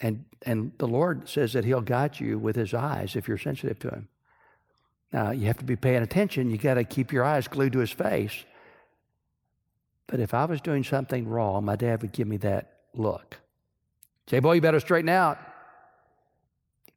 And, 0.00 0.24
and 0.42 0.72
the 0.78 0.88
Lord 0.88 1.28
says 1.28 1.52
that 1.52 1.64
He'll 1.64 1.82
guide 1.82 2.18
you 2.20 2.38
with 2.38 2.56
His 2.56 2.72
eyes 2.72 3.16
if 3.16 3.28
you're 3.28 3.38
sensitive 3.38 3.78
to 3.80 3.90
Him. 3.90 4.08
Now, 5.12 5.30
you 5.30 5.46
have 5.46 5.58
to 5.58 5.64
be 5.64 5.76
paying 5.76 6.02
attention. 6.02 6.50
You 6.50 6.58
got 6.58 6.74
to 6.74 6.84
keep 6.84 7.12
your 7.12 7.24
eyes 7.24 7.48
glued 7.48 7.72
to 7.72 7.80
his 7.80 7.90
face. 7.90 8.44
But 10.06 10.20
if 10.20 10.34
I 10.34 10.44
was 10.44 10.60
doing 10.60 10.84
something 10.84 11.28
wrong, 11.28 11.64
my 11.64 11.76
dad 11.76 12.02
would 12.02 12.12
give 12.12 12.28
me 12.28 12.36
that 12.38 12.72
look. 12.94 13.38
Say, 14.28 14.38
boy, 14.38 14.54
you 14.54 14.60
better 14.60 14.80
straighten 14.80 15.08
out. 15.08 15.38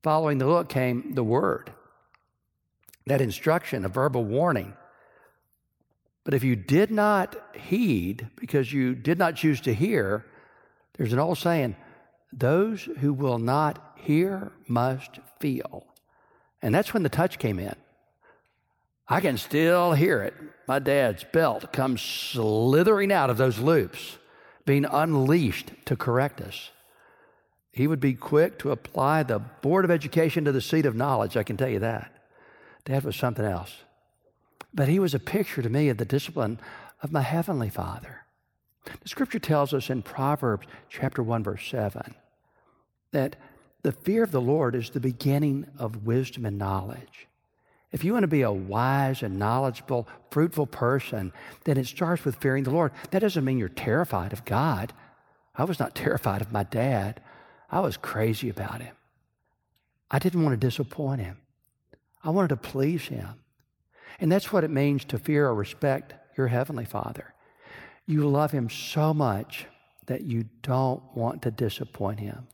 Following 0.03 0.37
the 0.37 0.47
look 0.47 0.69
came 0.69 1.13
the 1.15 1.23
word, 1.23 1.71
that 3.05 3.21
instruction, 3.21 3.85
a 3.85 3.89
verbal 3.89 4.23
warning. 4.23 4.73
But 6.23 6.33
if 6.33 6.43
you 6.43 6.55
did 6.55 6.91
not 6.91 7.35
heed 7.55 8.27
because 8.35 8.71
you 8.71 8.95
did 8.95 9.17
not 9.17 9.35
choose 9.35 9.61
to 9.61 9.73
hear, 9.73 10.25
there's 10.97 11.13
an 11.13 11.19
old 11.19 11.37
saying 11.37 11.75
those 12.31 12.83
who 12.99 13.13
will 13.13 13.39
not 13.39 13.93
hear 13.95 14.51
must 14.67 15.19
feel. 15.39 15.85
And 16.61 16.73
that's 16.73 16.93
when 16.93 17.03
the 17.03 17.09
touch 17.09 17.39
came 17.39 17.59
in. 17.59 17.75
I 19.13 19.21
can 19.21 19.37
still 19.37 19.93
hear 19.93 20.23
it. 20.23 20.33
My 20.67 20.79
dad's 20.79 21.23
belt 21.23 21.71
comes 21.71 22.01
slithering 22.01 23.11
out 23.11 23.29
of 23.29 23.37
those 23.37 23.59
loops, 23.59 24.17
being 24.65 24.85
unleashed 24.85 25.71
to 25.85 25.95
correct 25.95 26.41
us. 26.41 26.71
He 27.71 27.85
would 27.85 27.99
be 27.99 28.15
quick 28.15 28.57
to 28.57 28.71
apply 28.71 29.21
the 29.21 29.37
Board 29.37 29.85
of 29.85 29.91
Education 29.91 30.45
to 30.45 30.51
the 30.51 30.61
seat 30.61 30.87
of 30.87 30.95
knowledge, 30.95 31.37
I 31.37 31.43
can 31.43 31.57
tell 31.57 31.69
you 31.69 31.77
that. 31.77 32.11
Dad 32.85 33.03
was 33.03 33.15
something 33.15 33.45
else. 33.45 33.83
But 34.73 34.87
he 34.87 34.97
was 34.97 35.13
a 35.13 35.19
picture 35.19 35.61
to 35.61 35.69
me 35.69 35.89
of 35.89 35.97
the 35.97 36.05
discipline 36.05 36.59
of 37.03 37.11
my 37.11 37.21
Heavenly 37.21 37.69
Father. 37.69 38.21
The 39.03 39.09
scripture 39.09 39.37
tells 39.37 39.75
us 39.75 39.91
in 39.91 40.01
Proverbs 40.01 40.65
chapter 40.89 41.21
1, 41.21 41.43
verse 41.43 41.67
7, 41.69 42.15
that 43.11 43.35
the 43.83 43.91
fear 43.91 44.23
of 44.23 44.31
the 44.31 44.41
Lord 44.41 44.73
is 44.73 44.89
the 44.89 44.99
beginning 44.99 45.67
of 45.77 46.03
wisdom 46.03 46.47
and 46.47 46.57
knowledge. 46.57 47.27
If 47.93 48.03
you 48.03 48.11
want 48.13 48.23
to 48.23 48.27
be 48.27 48.41
a 48.41 48.51
wise 48.51 49.21
and 49.21 49.37
knowledgeable, 49.37 50.07
fruitful 50.31 50.65
person, 50.65 51.31
then 51.63 51.77
it 51.77 51.85
starts 51.85 52.25
with 52.25 52.37
fearing 52.37 52.63
the 52.63 52.71
Lord. 52.71 52.91
That 53.11 53.19
doesn't 53.19 53.45
mean 53.45 53.59
you're 53.59 53.69
terrified 53.69 54.33
of 54.33 54.43
God. 54.45 54.91
I 55.55 55.63
was 55.63 55.79
not 55.79 55.95
terrified 55.95 56.41
of 56.41 56.51
my 56.51 56.63
dad. 56.63 57.21
I 57.69 57.79
was 57.81 57.95
crazy 57.95 58.49
about 58.49 58.81
him. 58.81 58.95
I 60.09 60.17
didn't 60.17 60.43
want 60.43 60.59
to 60.59 60.67
disappoint 60.67 61.21
him. 61.21 61.37
I 62.23 62.31
wanted 62.31 62.49
to 62.49 62.57
please 62.57 63.03
him. 63.03 63.29
And 64.19 64.31
that's 64.31 64.51
what 64.51 64.63
it 64.63 64.71
means 64.71 65.05
to 65.05 65.19
fear 65.19 65.47
or 65.47 65.55
respect 65.55 66.15
your 66.35 66.47
Heavenly 66.47 66.85
Father. 66.85 67.33
You 68.07 68.27
love 68.27 68.51
him 68.51 68.69
so 68.69 69.13
much 69.13 69.67
that 70.07 70.21
you 70.21 70.45
don't 70.63 71.03
want 71.15 71.43
to 71.43 71.51
disappoint 71.51 72.19
him 72.19 72.47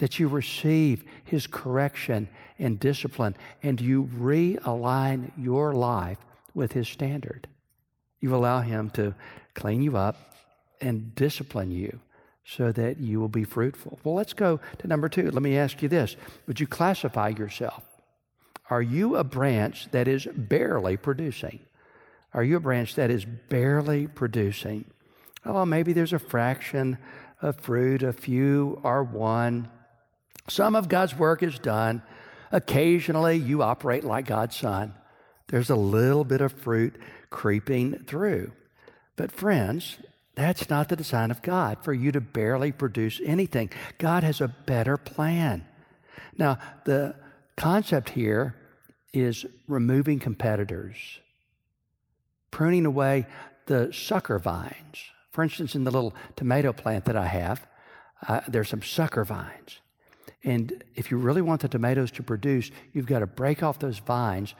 that 0.00 0.18
you 0.18 0.28
receive 0.28 1.04
His 1.24 1.46
correction 1.46 2.28
and 2.58 2.80
discipline, 2.80 3.36
and 3.62 3.80
you 3.80 4.10
realign 4.18 5.30
your 5.38 5.72
life 5.72 6.18
with 6.54 6.72
His 6.72 6.88
standard. 6.88 7.46
You 8.20 8.34
allow 8.34 8.60
Him 8.60 8.90
to 8.90 9.14
clean 9.54 9.82
you 9.82 9.96
up 9.96 10.16
and 10.80 11.14
discipline 11.14 11.70
you 11.70 12.00
so 12.44 12.72
that 12.72 12.98
you 12.98 13.20
will 13.20 13.28
be 13.28 13.44
fruitful. 13.44 13.98
Well, 14.02 14.14
let's 14.14 14.32
go 14.32 14.58
to 14.78 14.88
number 14.88 15.08
two. 15.08 15.30
Let 15.30 15.42
me 15.42 15.56
ask 15.56 15.82
you 15.82 15.88
this 15.88 16.16
Would 16.46 16.60
you 16.60 16.66
classify 16.66 17.28
yourself? 17.28 17.84
Are 18.70 18.82
you 18.82 19.16
a 19.16 19.24
branch 19.24 19.88
that 19.90 20.08
is 20.08 20.26
barely 20.26 20.96
producing? 20.96 21.60
Are 22.32 22.44
you 22.44 22.56
a 22.56 22.60
branch 22.60 22.94
that 22.94 23.10
is 23.10 23.24
barely 23.24 24.06
producing? 24.06 24.84
Oh, 25.44 25.64
maybe 25.66 25.92
there's 25.92 26.12
a 26.12 26.18
fraction 26.18 26.98
of 27.42 27.56
fruit, 27.56 28.02
a 28.02 28.12
few 28.12 28.80
are 28.84 29.02
won. 29.02 29.68
Some 30.50 30.74
of 30.74 30.88
God's 30.88 31.16
work 31.16 31.44
is 31.44 31.60
done. 31.60 32.02
Occasionally, 32.50 33.36
you 33.36 33.62
operate 33.62 34.02
like 34.02 34.26
God's 34.26 34.56
son. 34.56 34.94
There's 35.46 35.70
a 35.70 35.76
little 35.76 36.24
bit 36.24 36.40
of 36.40 36.52
fruit 36.52 36.96
creeping 37.30 38.04
through. 38.06 38.50
But, 39.14 39.30
friends, 39.30 39.98
that's 40.34 40.68
not 40.68 40.88
the 40.88 40.96
design 40.96 41.30
of 41.30 41.40
God 41.42 41.84
for 41.84 41.92
you 41.92 42.10
to 42.10 42.20
barely 42.20 42.72
produce 42.72 43.20
anything. 43.24 43.70
God 43.98 44.24
has 44.24 44.40
a 44.40 44.48
better 44.48 44.96
plan. 44.96 45.66
Now, 46.36 46.58
the 46.84 47.14
concept 47.56 48.10
here 48.10 48.56
is 49.12 49.46
removing 49.68 50.18
competitors, 50.18 51.20
pruning 52.50 52.86
away 52.86 53.26
the 53.66 53.92
sucker 53.92 54.40
vines. 54.40 54.98
For 55.30 55.44
instance, 55.44 55.76
in 55.76 55.84
the 55.84 55.92
little 55.92 56.12
tomato 56.34 56.72
plant 56.72 57.04
that 57.04 57.16
I 57.16 57.26
have, 57.26 57.68
uh, 58.26 58.40
there's 58.48 58.68
some 58.68 58.82
sucker 58.82 59.24
vines. 59.24 59.80
And 60.42 60.82
if 60.94 61.10
you 61.10 61.18
really 61.18 61.42
want 61.42 61.60
the 61.60 61.68
tomatoes 61.68 62.10
to 62.12 62.22
produce, 62.22 62.70
you've 62.92 63.06
got 63.06 63.18
to 63.18 63.26
break 63.26 63.62
off 63.62 63.78
those 63.78 63.98
vines, 63.98 64.54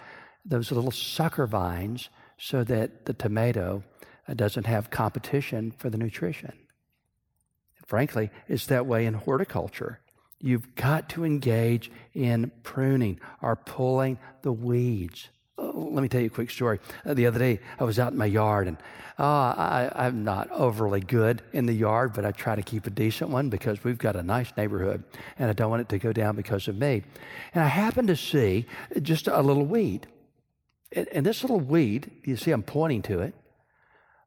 those 0.45 0.71
little 0.71 0.91
sucker 0.91 1.47
vines, 1.47 2.11
so 2.37 2.65
that 2.65 3.07
the 3.07 3.15
tomato 3.15 3.83
uh, 4.29 4.35
doesn't 4.35 4.67
have 4.67 4.91
competition 4.91 5.73
for 5.73 5.91
the 5.91 5.99
nutrition. 5.99 6.53
Frankly, 7.87 8.31
it's 8.49 8.67
that 8.67 8.87
way 8.87 9.07
in 9.07 9.15
horticulture. 9.15 10.01
You've 10.39 10.75
got 10.75 11.09
to 11.11 11.25
engage 11.25 11.91
in 12.15 12.51
pruning 12.63 13.21
or 13.43 13.57
pulling 13.57 14.19
the 14.43 14.53
weeds 14.53 15.29
let 15.75 16.03
me 16.03 16.09
tell 16.09 16.21
you 16.21 16.29
a 16.29 16.31
quick 16.31 16.51
story. 16.51 16.79
Uh, 17.05 17.15
the 17.15 17.27
other 17.27 17.39
day, 17.39 17.61
I 17.79 17.85
was 17.85 17.99
out 17.99 18.13
in 18.13 18.19
my 18.19 18.27
yard, 18.27 18.69
and 18.69 18.77
uh, 19.19 19.23
I, 19.23 19.93
I'm 19.95 20.25
not 20.25 20.51
overly 20.51 21.01
good 21.01 21.43
in 21.53 21.67
the 21.67 21.73
yard, 21.73 22.13
but 22.15 22.25
I 22.25 22.33
try 22.33 22.55
to 22.55 22.63
keep 22.63 22.87
a 22.87 22.91
decent 22.91 23.31
one 23.31 23.51
because 23.51 23.85
we've 23.85 23.99
got 23.99 24.17
a 24.17 24.23
nice 24.23 24.53
neighborhood, 24.57 25.05
and 25.39 25.51
I 25.51 25.53
don't 25.53 25.71
want 25.71 25.83
it 25.83 25.89
to 25.91 25.99
go 25.99 26.13
down 26.13 26.37
because 26.37 26.69
of 26.69 26.77
me. 26.77 27.03
And 27.55 27.63
I 27.63 27.69
happened 27.69 28.09
to 28.09 28.17
see 28.17 28.67
just 29.03 29.29
a 29.29 29.43
little 29.43 29.67
weed. 29.67 30.07
And, 30.93 31.09
and 31.09 31.27
this 31.27 31.43
little 31.43 31.61
weed, 31.61 32.11
you 32.25 32.37
see, 32.37 32.51
I'm 32.51 32.63
pointing 32.63 33.03
to 33.03 33.21
it, 33.21 33.35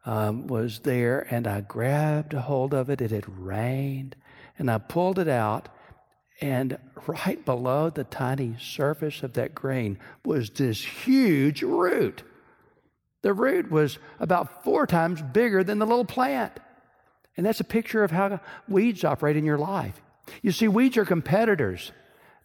um, 0.05 0.47
was 0.47 0.79
there, 0.79 1.27
and 1.29 1.47
I 1.47 1.61
grabbed 1.61 2.33
a 2.33 2.41
hold 2.41 2.73
of 2.73 2.89
it. 2.89 3.01
It 3.01 3.11
had 3.11 3.27
rained, 3.27 4.15
and 4.59 4.69
I 4.69 4.77
pulled 4.77 5.17
it 5.17 5.27
out, 5.27 5.69
and 6.41 6.77
right 7.07 7.43
below 7.45 7.89
the 7.89 8.03
tiny 8.03 8.55
surface 8.59 9.23
of 9.23 9.33
that 9.33 9.55
grain 9.55 9.97
was 10.25 10.49
this 10.49 10.83
huge 10.83 11.61
root. 11.61 12.23
The 13.21 13.33
root 13.33 13.71
was 13.71 13.99
about 14.19 14.63
four 14.63 14.85
times 14.85 15.21
bigger 15.21 15.63
than 15.63 15.79
the 15.79 15.85
little 15.85 16.05
plant. 16.05 16.59
And 17.37 17.45
that's 17.45 17.61
a 17.61 17.65
picture 17.65 18.03
of 18.03 18.11
how 18.11 18.39
weeds 18.67 19.03
operate 19.03 19.37
in 19.37 19.45
your 19.45 19.57
life. 19.57 20.01
You 20.41 20.51
see, 20.51 20.67
weeds 20.67 20.97
are 20.97 21.05
competitors. 21.05 21.91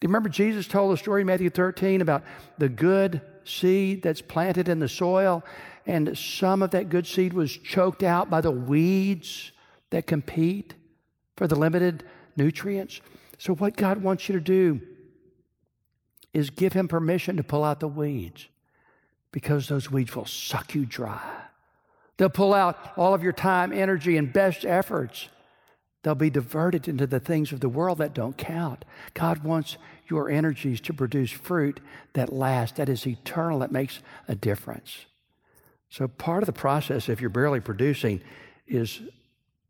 Do 0.01 0.07
you 0.07 0.09
remember 0.09 0.29
Jesus 0.29 0.69
told 0.69 0.93
the 0.93 0.97
story 0.97 1.23
in 1.23 1.27
Matthew 1.27 1.51
13 1.51 2.01
about 2.01 2.23
the 2.57 2.69
good 2.69 3.21
seed 3.45 4.03
that's 4.03 4.23
planted 4.23 4.69
in 4.69 4.79
the 4.79 4.89
soil, 4.89 5.43
and 5.87 6.17
some 6.17 6.63
of 6.63 6.71
that 6.71 6.89
good 6.89 7.07
seed 7.07 7.33
was 7.33 7.57
choked 7.57 8.03
out 8.03 8.31
by 8.31 8.41
the 8.41 8.51
weeds 8.51 9.53
that 9.91 10.07
compete 10.07 10.75
for 11.37 11.47
the 11.49 11.57
limited 11.57 12.05
nutrients? 12.37 13.01
So, 13.39 13.55
what 13.55 13.77
God 13.77 14.03
wants 14.03 14.29
you 14.29 14.35
to 14.35 14.41
do 14.41 14.81
is 16.35 16.51
give 16.51 16.73
Him 16.73 16.89
permission 16.89 17.37
to 17.37 17.43
pull 17.43 17.65
out 17.65 17.81
the 17.81 17.89
weeds 17.89 18.49
because 19.33 19.69
those 19.69 19.91
weeds 19.91 20.15
will 20.15 20.27
suck 20.27 20.75
you 20.75 20.85
dry. 20.85 21.45
They'll 22.17 22.29
pull 22.29 22.53
out 22.53 22.77
all 22.97 23.15
of 23.15 23.23
your 23.23 23.33
time, 23.33 23.73
energy, 23.73 24.17
and 24.17 24.33
best 24.33 24.65
efforts. 24.65 25.29
They'll 26.03 26.17
be 26.17 26.31
diverted 26.31 26.89
into 26.89 27.07
the 27.07 27.21
things 27.21 27.53
of 27.53 27.61
the 27.61 27.69
world 27.69 27.99
that 27.99 28.15
don't 28.15 28.37
count. 28.37 28.85
God 29.15 29.45
wants 29.45 29.77
your 30.09 30.29
energies 30.31 30.81
to 30.83 30.93
produce 30.93 31.31
fruit 31.31 31.81
that 32.15 32.33
lasts, 32.33 32.77
that 32.79 32.89
is 32.89 33.07
eternal, 33.07 33.61
that 33.61 33.73
makes 33.73 34.01
a 34.27 34.35
difference. 34.35 35.07
So, 35.91 36.09
part 36.09 36.43
of 36.43 36.47
the 36.47 36.53
process, 36.53 37.09
if 37.09 37.21
you're 37.21 37.31
barely 37.31 37.61
producing, 37.61 38.21
is 38.67 39.01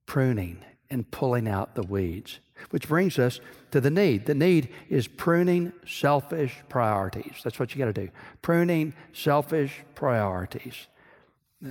pruning 0.06 0.64
and 0.90 1.10
pulling 1.10 1.46
out 1.46 1.74
the 1.74 1.82
weeds. 1.82 2.40
Which 2.70 2.88
brings 2.88 3.18
us 3.18 3.40
to 3.70 3.80
the 3.80 3.90
need. 3.90 4.26
The 4.26 4.34
need 4.34 4.68
is 4.88 5.08
pruning 5.08 5.72
selfish 5.86 6.56
priorities. 6.68 7.40
That's 7.42 7.58
what 7.58 7.74
you 7.74 7.78
got 7.78 7.94
to 7.94 8.06
do. 8.06 8.10
Pruning 8.42 8.94
selfish 9.12 9.82
priorities. 9.94 10.86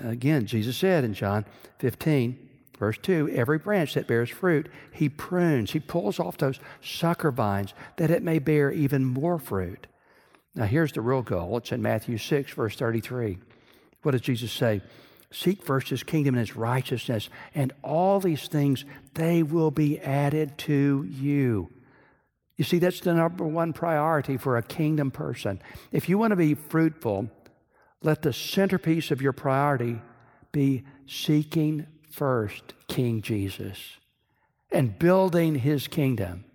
Again, 0.03 0.45
Jesus 0.45 0.77
said 0.77 1.03
in 1.03 1.13
John 1.13 1.45
15, 1.79 2.49
verse 2.77 2.97
2 3.01 3.29
every 3.33 3.57
branch 3.57 3.93
that 3.93 4.07
bears 4.07 4.29
fruit, 4.29 4.69
he 4.91 5.07
prunes, 5.09 5.71
he 5.71 5.79
pulls 5.79 6.19
off 6.19 6.37
those 6.37 6.59
sucker 6.81 7.31
vines 7.31 7.73
that 7.95 8.11
it 8.11 8.23
may 8.23 8.39
bear 8.39 8.71
even 8.71 9.05
more 9.05 9.39
fruit. 9.39 9.87
Now, 10.55 10.65
here's 10.65 10.91
the 10.91 11.01
real 11.01 11.21
goal 11.21 11.57
it's 11.57 11.71
in 11.71 11.81
Matthew 11.81 12.17
6, 12.17 12.51
verse 12.53 12.75
33. 12.75 13.37
What 14.01 14.11
does 14.11 14.21
Jesus 14.21 14.51
say? 14.51 14.81
Seek 15.31 15.63
first 15.63 15.89
his 15.89 16.03
kingdom 16.03 16.35
and 16.35 16.47
his 16.47 16.55
righteousness, 16.55 17.29
and 17.53 17.73
all 17.83 18.19
these 18.19 18.47
things, 18.47 18.85
they 19.13 19.43
will 19.43 19.71
be 19.71 19.99
added 19.99 20.57
to 20.59 21.05
you. 21.09 21.69
You 22.55 22.63
see, 22.63 22.79
that's 22.79 23.01
the 23.01 23.13
number 23.13 23.45
one 23.45 23.73
priority 23.73 24.37
for 24.37 24.57
a 24.57 24.63
kingdom 24.63 25.11
person. 25.11 25.61
If 25.91 26.09
you 26.09 26.17
want 26.17 26.31
to 26.31 26.37
be 26.37 26.55
fruitful, 26.55 27.29
let 28.01 28.21
the 28.21 28.33
centerpiece 28.33 29.11
of 29.11 29.21
your 29.21 29.33
priority 29.33 30.01
be 30.51 30.83
seeking 31.05 31.85
first 32.09 32.73
King 32.87 33.21
Jesus 33.21 33.97
and 34.71 34.97
building 34.97 35.55
his 35.55 35.87
kingdom, 35.87 36.45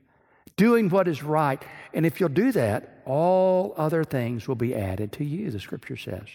doing 0.56 0.88
what 0.88 1.08
is 1.08 1.22
right. 1.22 1.62
And 1.94 2.04
if 2.04 2.20
you'll 2.20 2.28
do 2.30 2.52
that, 2.52 3.02
all 3.04 3.74
other 3.76 4.02
things 4.02 4.48
will 4.48 4.56
be 4.56 4.74
added 4.74 5.12
to 5.12 5.24
you, 5.24 5.50
the 5.50 5.60
scripture 5.60 5.96
says. 5.96 6.26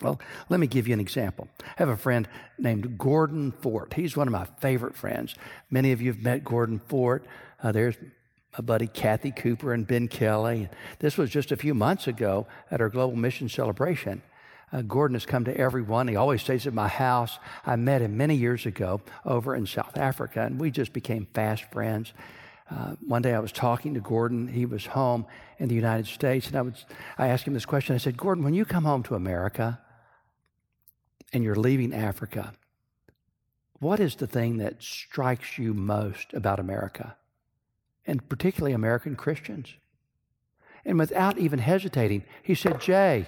Well, 0.00 0.20
let 0.48 0.60
me 0.60 0.66
give 0.66 0.88
you 0.88 0.94
an 0.94 1.00
example. 1.00 1.48
I 1.62 1.64
have 1.76 1.88
a 1.88 1.96
friend 1.96 2.28
named 2.58 2.98
Gordon 2.98 3.52
Fort. 3.52 3.94
He's 3.94 4.16
one 4.16 4.28
of 4.28 4.32
my 4.32 4.46
favorite 4.60 4.96
friends. 4.96 5.34
Many 5.70 5.92
of 5.92 6.00
you 6.00 6.12
have 6.12 6.22
met 6.22 6.44
Gordon 6.44 6.80
Fort. 6.88 7.24
Uh, 7.62 7.72
there's 7.72 7.96
my 8.52 8.62
buddy 8.62 8.86
Kathy 8.86 9.30
Cooper 9.30 9.72
and 9.72 9.86
Ben 9.86 10.08
Kelly. 10.08 10.68
This 10.98 11.16
was 11.16 11.30
just 11.30 11.52
a 11.52 11.56
few 11.56 11.74
months 11.74 12.06
ago 12.06 12.46
at 12.70 12.80
our 12.80 12.88
Global 12.88 13.16
Mission 13.16 13.48
Celebration. 13.48 14.22
Uh, 14.72 14.82
Gordon 14.82 15.14
has 15.14 15.26
come 15.26 15.44
to 15.44 15.56
every 15.56 15.82
one. 15.82 16.08
He 16.08 16.16
always 16.16 16.42
stays 16.42 16.66
at 16.66 16.74
my 16.74 16.88
house. 16.88 17.38
I 17.66 17.76
met 17.76 18.02
him 18.02 18.16
many 18.16 18.36
years 18.36 18.66
ago 18.66 19.00
over 19.24 19.54
in 19.54 19.66
South 19.66 19.96
Africa, 19.96 20.42
and 20.42 20.60
we 20.60 20.70
just 20.70 20.92
became 20.92 21.26
fast 21.34 21.64
friends. 21.72 22.12
Uh, 22.70 22.94
one 23.04 23.22
day 23.22 23.34
I 23.34 23.40
was 23.40 23.50
talking 23.50 23.94
to 23.94 24.00
Gordon. 24.00 24.46
He 24.46 24.64
was 24.64 24.86
home 24.86 25.26
in 25.58 25.68
the 25.68 25.74
United 25.74 26.06
States, 26.06 26.46
and 26.46 26.56
I, 26.56 26.62
was, 26.62 26.84
I 27.18 27.28
asked 27.28 27.44
him 27.44 27.54
this 27.54 27.66
question. 27.66 27.94
I 27.96 27.98
said, 27.98 28.16
Gordon, 28.16 28.44
when 28.44 28.54
you 28.54 28.64
come 28.64 28.84
home 28.84 29.02
to 29.04 29.16
America, 29.16 29.80
and 31.32 31.44
you're 31.44 31.54
leaving 31.54 31.94
Africa, 31.94 32.52
what 33.78 34.00
is 34.00 34.16
the 34.16 34.26
thing 34.26 34.58
that 34.58 34.82
strikes 34.82 35.58
you 35.58 35.72
most 35.72 36.34
about 36.34 36.60
America, 36.60 37.16
and 38.06 38.28
particularly 38.28 38.74
American 38.74 39.16
Christians? 39.16 39.74
And 40.84 40.98
without 40.98 41.38
even 41.38 41.58
hesitating, 41.58 42.24
he 42.42 42.54
said, 42.54 42.80
Jay, 42.80 43.26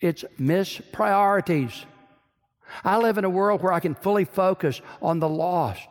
it's 0.00 0.24
mispriorities. 0.38 1.84
I 2.84 2.98
live 2.98 3.18
in 3.18 3.24
a 3.24 3.30
world 3.30 3.62
where 3.62 3.72
I 3.72 3.80
can 3.80 3.94
fully 3.94 4.24
focus 4.24 4.80
on 5.02 5.18
the 5.20 5.28
lost. 5.28 5.88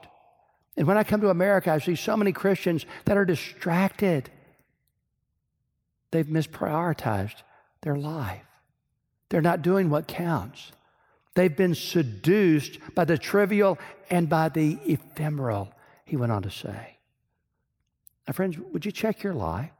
And 0.78 0.88
when 0.88 0.98
I 0.98 1.04
come 1.04 1.22
to 1.22 1.30
America, 1.30 1.72
I 1.72 1.80
see 1.80 1.96
so 1.96 2.16
many 2.16 2.32
Christians 2.32 2.86
that 3.06 3.18
are 3.18 3.26
distracted. 3.26 4.30
They've 6.12 6.26
misprioritized 6.26 7.44
their 7.82 7.96
life. 7.96 8.46
They're 9.30 9.42
not 9.42 9.62
doing 9.62 9.90
what 9.90 10.08
counts. 10.08 10.72
They've 11.40 11.56
been 11.56 11.74
seduced 11.74 12.80
by 12.96 13.06
the 13.06 13.18
trivial 13.18 13.80
and 14.10 14.28
by 14.28 14.50
the 14.50 14.78
ephemeral, 14.86 15.72
he 16.04 16.18
went 16.18 16.34
on 16.34 16.42
to 16.42 16.52
say. 16.52 16.98
Now, 18.28 18.34
friends, 18.34 18.58
would 18.58 18.86
you 18.86 18.92
check 18.92 19.24
your 19.24 19.34
life? 19.34 19.72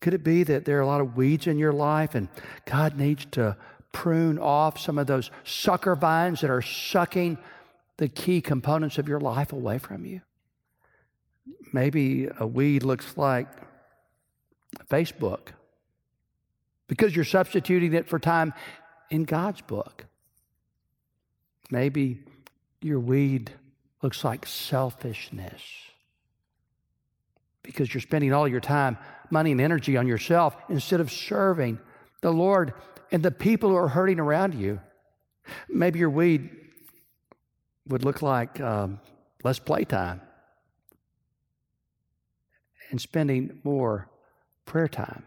Could 0.00 0.12
it 0.14 0.24
be 0.24 0.42
that 0.42 0.64
there 0.64 0.78
are 0.78 0.80
a 0.80 0.86
lot 0.88 1.00
of 1.00 1.16
weeds 1.16 1.46
in 1.46 1.58
your 1.58 1.72
life 1.72 2.16
and 2.16 2.26
God 2.64 2.98
needs 2.98 3.24
to 3.26 3.56
prune 3.92 4.36
off 4.40 4.80
some 4.80 4.98
of 4.98 5.06
those 5.06 5.30
sucker 5.44 5.94
vines 5.94 6.40
that 6.40 6.50
are 6.50 6.60
sucking 6.60 7.38
the 7.98 8.08
key 8.08 8.40
components 8.40 8.98
of 8.98 9.06
your 9.06 9.20
life 9.20 9.52
away 9.52 9.78
from 9.78 10.04
you? 10.04 10.22
Maybe 11.72 12.28
a 12.40 12.48
weed 12.48 12.82
looks 12.82 13.16
like 13.16 13.46
Facebook 14.88 15.50
because 16.88 17.14
you're 17.14 17.24
substituting 17.24 17.94
it 17.94 18.08
for 18.08 18.18
time 18.18 18.52
in 19.10 19.24
God's 19.24 19.60
book. 19.60 20.06
Maybe 21.70 22.24
your 22.80 23.00
weed 23.00 23.52
looks 24.02 24.24
like 24.24 24.46
selfishness 24.46 25.62
because 27.62 27.92
you're 27.92 28.00
spending 28.00 28.32
all 28.32 28.48
your 28.48 28.60
time, 28.60 28.96
money, 29.30 29.52
and 29.52 29.60
energy 29.60 29.96
on 29.96 30.06
yourself 30.06 30.56
instead 30.68 31.00
of 31.00 31.12
serving 31.12 31.78
the 32.22 32.32
Lord 32.32 32.72
and 33.12 33.22
the 33.22 33.30
people 33.30 33.70
who 33.70 33.76
are 33.76 33.88
hurting 33.88 34.18
around 34.18 34.54
you. 34.54 34.80
Maybe 35.68 35.98
your 35.98 36.10
weed 36.10 36.50
would 37.86 38.04
look 38.04 38.22
like 38.22 38.60
um, 38.60 39.00
less 39.42 39.58
playtime 39.58 40.20
and 42.90 43.00
spending 43.00 43.60
more 43.64 44.08
prayer 44.64 44.88
time 44.88 45.24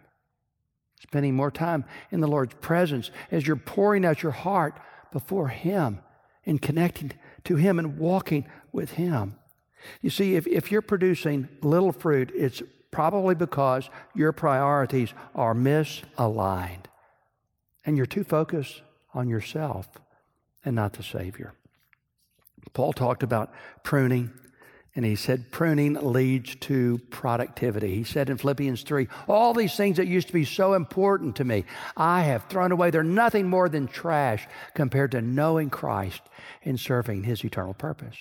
spending 1.03 1.35
more 1.35 1.51
time 1.51 1.85
in 2.11 2.21
the 2.21 2.27
Lord's 2.27 2.55
presence 2.55 3.11
as 3.31 3.45
you're 3.45 3.55
pouring 3.55 4.05
out 4.05 4.23
your 4.23 4.31
heart 4.31 4.79
before 5.11 5.49
Him 5.49 5.99
and 6.45 6.61
connecting 6.61 7.11
to 7.43 7.55
Him 7.55 7.77
and 7.77 7.97
walking 7.97 8.45
with 8.71 8.91
Him. 8.91 9.35
You 10.01 10.09
see, 10.09 10.35
if, 10.35 10.47
if 10.47 10.71
you're 10.71 10.81
producing 10.81 11.49
little 11.61 11.91
fruit, 11.91 12.31
it's 12.33 12.63
probably 12.89 13.35
because 13.35 13.89
your 14.15 14.31
priorities 14.31 15.13
are 15.35 15.53
misaligned 15.53 16.85
and 17.85 17.97
you're 17.97 18.05
too 18.05 18.23
focused 18.23 18.81
on 19.13 19.27
yourself 19.27 19.89
and 20.63 20.75
not 20.75 20.93
the 20.93 21.03
Savior. 21.03 21.53
Paul 22.73 22.93
talked 22.93 23.23
about 23.23 23.51
pruning 23.83 24.31
and 24.95 25.03
he 25.03 25.15
said, 25.15 25.49
pruning 25.49 25.93
leads 25.93 26.55
to 26.55 26.99
productivity. 27.09 27.95
He 27.95 28.03
said 28.03 28.29
in 28.29 28.37
Philippians 28.37 28.83
3, 28.83 29.07
all 29.27 29.53
these 29.53 29.75
things 29.75 29.97
that 29.97 30.07
used 30.07 30.27
to 30.27 30.33
be 30.33 30.45
so 30.45 30.73
important 30.73 31.35
to 31.37 31.43
me, 31.43 31.65
I 31.97 32.21
have 32.21 32.45
thrown 32.45 32.71
away. 32.71 32.91
They're 32.91 33.03
nothing 33.03 33.49
more 33.49 33.69
than 33.69 33.87
trash 33.87 34.47
compared 34.75 35.11
to 35.11 35.21
knowing 35.21 35.71
Christ 35.71 36.21
and 36.63 36.79
serving 36.79 37.23
his 37.23 37.43
eternal 37.43 37.73
purpose. 37.73 38.17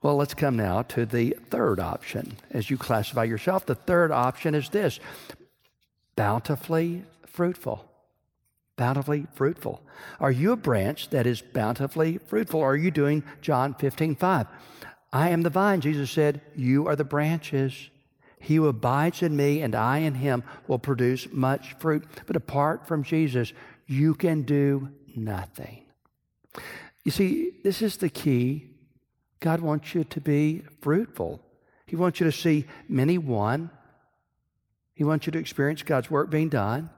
Well, 0.00 0.16
let's 0.16 0.34
come 0.34 0.56
now 0.56 0.82
to 0.82 1.06
the 1.06 1.36
third 1.50 1.80
option 1.80 2.36
as 2.50 2.70
you 2.70 2.78
classify 2.78 3.24
yourself. 3.24 3.66
The 3.66 3.74
third 3.74 4.12
option 4.12 4.54
is 4.54 4.68
this 4.68 5.00
bountifully 6.14 7.04
fruitful? 7.26 7.88
Bountifully 8.76 9.26
fruitful. 9.34 9.82
Are 10.20 10.30
you 10.30 10.52
a 10.52 10.56
branch 10.56 11.10
that 11.10 11.26
is 11.26 11.40
bountifully 11.40 12.18
fruitful? 12.18 12.60
Or 12.60 12.72
are 12.72 12.76
you 12.76 12.90
doing 12.90 13.22
John 13.40 13.74
15, 13.74 14.16
5? 14.16 14.46
I 15.12 15.28
am 15.28 15.42
the 15.42 15.50
vine, 15.50 15.80
Jesus 15.80 16.10
said. 16.10 16.40
You 16.56 16.86
are 16.86 16.96
the 16.96 17.04
branches. 17.04 17.90
He 18.38 18.56
who 18.56 18.66
abides 18.66 19.22
in 19.22 19.36
me 19.36 19.60
and 19.62 19.74
I 19.74 19.98
in 19.98 20.14
him 20.14 20.42
will 20.66 20.78
produce 20.78 21.30
much 21.30 21.74
fruit. 21.74 22.04
But 22.26 22.36
apart 22.36 22.88
from 22.88 23.04
Jesus, 23.04 23.52
you 23.86 24.14
can 24.14 24.42
do 24.42 24.88
nothing. 25.14 25.84
You 27.04 27.10
see, 27.10 27.52
this 27.62 27.82
is 27.82 27.98
the 27.98 28.08
key. 28.08 28.70
God 29.40 29.60
wants 29.60 29.94
you 29.94 30.04
to 30.04 30.20
be 30.20 30.62
fruitful. 30.80 31.40
He 31.86 31.96
wants 31.96 32.20
you 32.20 32.26
to 32.26 32.32
see 32.32 32.66
many 32.88 33.18
won. 33.18 33.70
He 34.94 35.04
wants 35.04 35.26
you 35.26 35.32
to 35.32 35.38
experience 35.38 35.82
God's 35.82 36.10
work 36.10 36.30
being 36.30 36.48
done. 36.48 36.90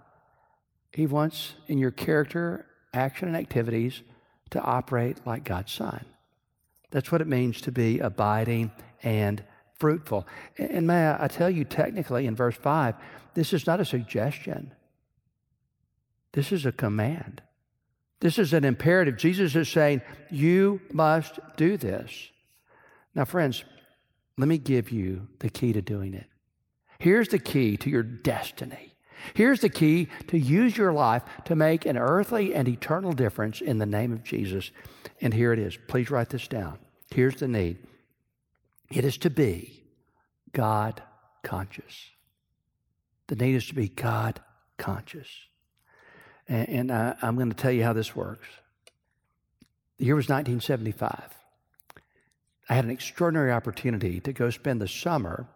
He 0.93 1.07
wants 1.07 1.55
in 1.67 1.79
your 1.79 1.91
character, 1.91 2.67
action, 2.93 3.29
and 3.29 3.37
activities 3.37 4.03
to 4.51 4.61
operate 4.61 5.27
like 5.27 5.43
God's 5.43 5.73
Son. 5.73 6.05
That's 6.95 7.11
what 7.11 7.21
it 7.21 7.27
means 7.27 7.61
to 7.63 7.73
be 7.73 7.99
abiding 7.99 8.71
and 9.03 9.43
fruitful. 9.75 10.29
And 10.57 10.87
may 10.87 11.11
I 11.11 11.27
tell 11.27 11.51
you 11.51 11.65
technically 11.65 12.25
in 12.25 12.37
verse 12.37 12.55
5, 12.55 12.95
this 13.35 13.53
is 13.53 13.67
not 13.67 13.81
a 13.81 13.85
suggestion, 13.85 14.73
this 16.31 16.53
is 16.53 16.65
a 16.65 16.71
command. 16.71 17.43
This 18.21 18.39
is 18.39 18.53
an 18.53 18.65
imperative. 18.65 19.17
Jesus 19.17 19.57
is 19.57 19.69
saying, 19.69 20.03
You 20.31 20.81
must 20.93 21.41
do 21.57 21.77
this. 21.77 22.31
Now, 23.15 23.25
friends, 23.25 23.65
let 24.39 24.47
me 24.47 24.57
give 24.57 24.91
you 24.91 25.27
the 25.41 25.51
key 25.51 25.73
to 25.73 25.83
doing 25.83 26.15
it. 26.15 26.27
Here's 27.01 27.29
the 27.29 27.41
key 27.41 27.77
to 27.79 27.91
your 27.91 28.05
destiny. 28.05 28.95
Here's 29.35 29.61
the 29.61 29.69
key 29.69 30.09
to 30.29 30.39
use 30.39 30.77
your 30.77 30.93
life 30.93 31.25
to 31.47 31.57
make 31.57 31.87
an 31.87 31.99
earthly 31.99 32.55
and 32.55 32.69
eternal 32.69 33.13
difference 33.13 33.61
in 33.61 33.79
the 33.79 33.85
name 33.85 34.13
of 34.13 34.23
Jesus. 34.23 34.71
And 35.21 35.35
here 35.35 35.53
it 35.53 35.59
is. 35.59 35.77
Please 35.89 36.11
write 36.11 36.31
this 36.31 36.47
down. 36.47 36.79
Here's 37.15 37.37
the 37.37 37.47
need 37.47 37.79
it 38.91 39.05
is 39.05 39.19
to 39.19 39.31
be 39.31 39.85
God 40.53 41.01
conscious. 41.45 42.11
The 43.29 43.37
need 43.37 43.55
is 43.55 43.69
to 43.69 43.75
be 43.75 43.87
God 43.87 44.41
conscious. 44.79 45.29
And, 46.49 46.69
and 46.69 46.93
I, 46.93 47.15
I'm 47.23 47.37
going 47.37 47.51
to 47.51 47.57
tell 47.57 47.71
you 47.71 47.85
how 47.85 47.93
this 47.93 48.17
works. 48.17 48.49
The 49.99 50.07
year 50.07 50.17
was 50.17 50.25
1975. 50.25 51.31
I 52.69 52.75
had 52.75 52.85
an 52.85 52.91
extraordinary 52.91 53.53
opportunity 53.53 54.19
to 54.19 54.33
go 54.33 54.51
spend 54.51 54.81
the 54.81 54.89
summer 54.89 55.47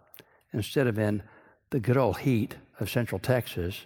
instead 0.52 0.86
of 0.86 0.96
in 0.96 1.24
the 1.70 1.80
good 1.80 1.96
old 1.96 2.18
heat 2.18 2.54
of 2.78 2.88
central 2.88 3.18
Texas 3.18 3.84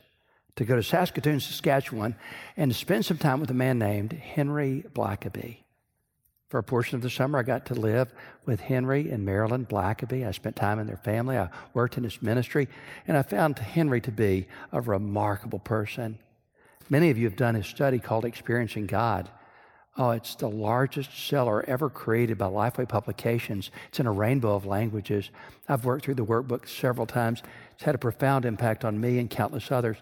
to 0.56 0.66
go 0.66 0.76
to 0.76 0.82
Saskatoon, 0.82 1.40
Saskatchewan, 1.40 2.16
and 2.54 2.70
to 2.70 2.76
spend 2.76 3.06
some 3.06 3.16
time 3.16 3.40
with 3.40 3.50
a 3.50 3.54
man 3.54 3.78
named 3.78 4.12
Henry 4.12 4.84
Blackaby. 4.92 5.62
For 6.52 6.58
a 6.58 6.62
portion 6.62 6.96
of 6.96 7.00
the 7.00 7.08
summer, 7.08 7.38
I 7.38 7.44
got 7.44 7.64
to 7.64 7.74
live 7.74 8.12
with 8.44 8.60
Henry 8.60 9.10
and 9.10 9.24
Marilyn 9.24 9.64
Blackaby. 9.64 10.28
I 10.28 10.32
spent 10.32 10.54
time 10.54 10.78
in 10.78 10.86
their 10.86 10.98
family. 10.98 11.38
I 11.38 11.48
worked 11.72 11.96
in 11.96 12.04
his 12.04 12.20
ministry, 12.20 12.68
and 13.08 13.16
I 13.16 13.22
found 13.22 13.58
Henry 13.58 14.02
to 14.02 14.12
be 14.12 14.48
a 14.70 14.82
remarkable 14.82 15.60
person. 15.60 16.18
Many 16.90 17.08
of 17.08 17.16
you 17.16 17.24
have 17.24 17.36
done 17.36 17.54
his 17.54 17.66
study 17.66 17.98
called 17.98 18.26
Experiencing 18.26 18.84
God. 18.84 19.30
Oh, 19.96 20.10
it's 20.10 20.34
the 20.34 20.50
largest 20.50 21.26
seller 21.26 21.64
ever 21.66 21.88
created 21.88 22.36
by 22.36 22.48
Lifeway 22.48 22.86
Publications. 22.86 23.70
It's 23.88 24.00
in 24.00 24.06
a 24.06 24.12
rainbow 24.12 24.54
of 24.54 24.66
languages. 24.66 25.30
I've 25.70 25.86
worked 25.86 26.04
through 26.04 26.16
the 26.16 26.26
workbook 26.26 26.68
several 26.68 27.06
times. 27.06 27.42
It's 27.70 27.84
had 27.84 27.94
a 27.94 27.98
profound 27.98 28.44
impact 28.44 28.84
on 28.84 29.00
me 29.00 29.18
and 29.18 29.30
countless 29.30 29.72
others. 29.72 29.96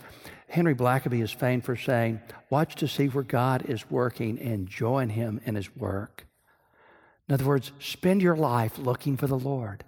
Henry 0.49 0.75
Blackaby 0.75 1.23
is 1.23 1.31
famed 1.31 1.65
for 1.65 1.77
saying, 1.77 2.21
Watch 2.51 2.75
to 2.75 2.89
see 2.89 3.07
where 3.07 3.23
God 3.23 3.67
is 3.67 3.89
working 3.89 4.37
and 4.41 4.67
join 4.67 5.11
him 5.11 5.41
in 5.45 5.55
his 5.55 5.77
work. 5.77 6.27
In 7.31 7.35
other 7.35 7.45
words, 7.45 7.71
spend 7.79 8.23
your 8.23 8.35
life 8.35 8.77
looking 8.77 9.17
for 9.17 9.29
the 9.29 9.39
Lord. 9.39 9.85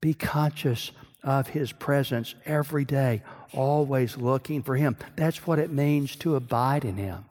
Be 0.00 0.14
conscious 0.14 0.90
of 1.22 1.48
His 1.48 1.70
presence 1.70 2.34
every 2.46 2.86
day, 2.86 3.22
always 3.52 4.16
looking 4.16 4.62
for 4.62 4.76
Him. 4.76 4.96
That's 5.14 5.46
what 5.46 5.58
it 5.58 5.70
means 5.70 6.16
to 6.16 6.34
abide 6.34 6.86
in 6.86 6.96
Him. 6.96 7.26